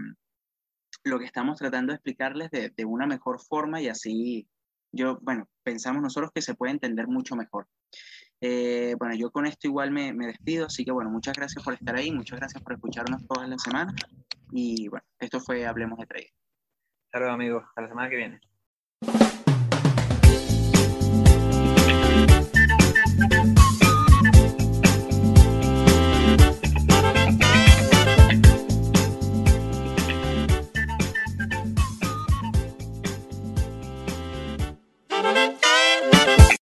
[1.05, 4.49] lo que estamos tratando de explicarles de, de una mejor forma y así
[4.93, 7.67] yo, bueno, pensamos nosotros que se puede entender mucho mejor.
[8.41, 11.75] Eh, bueno, yo con esto igual me, me, despido, así que bueno, muchas gracias por
[11.75, 13.95] estar ahí, muchas gracias por escucharnos todas las semanas
[14.53, 16.33] y bueno, esto fue Hablemos de Trading.
[17.13, 18.41] Hasta amigos, hasta la semana que viene.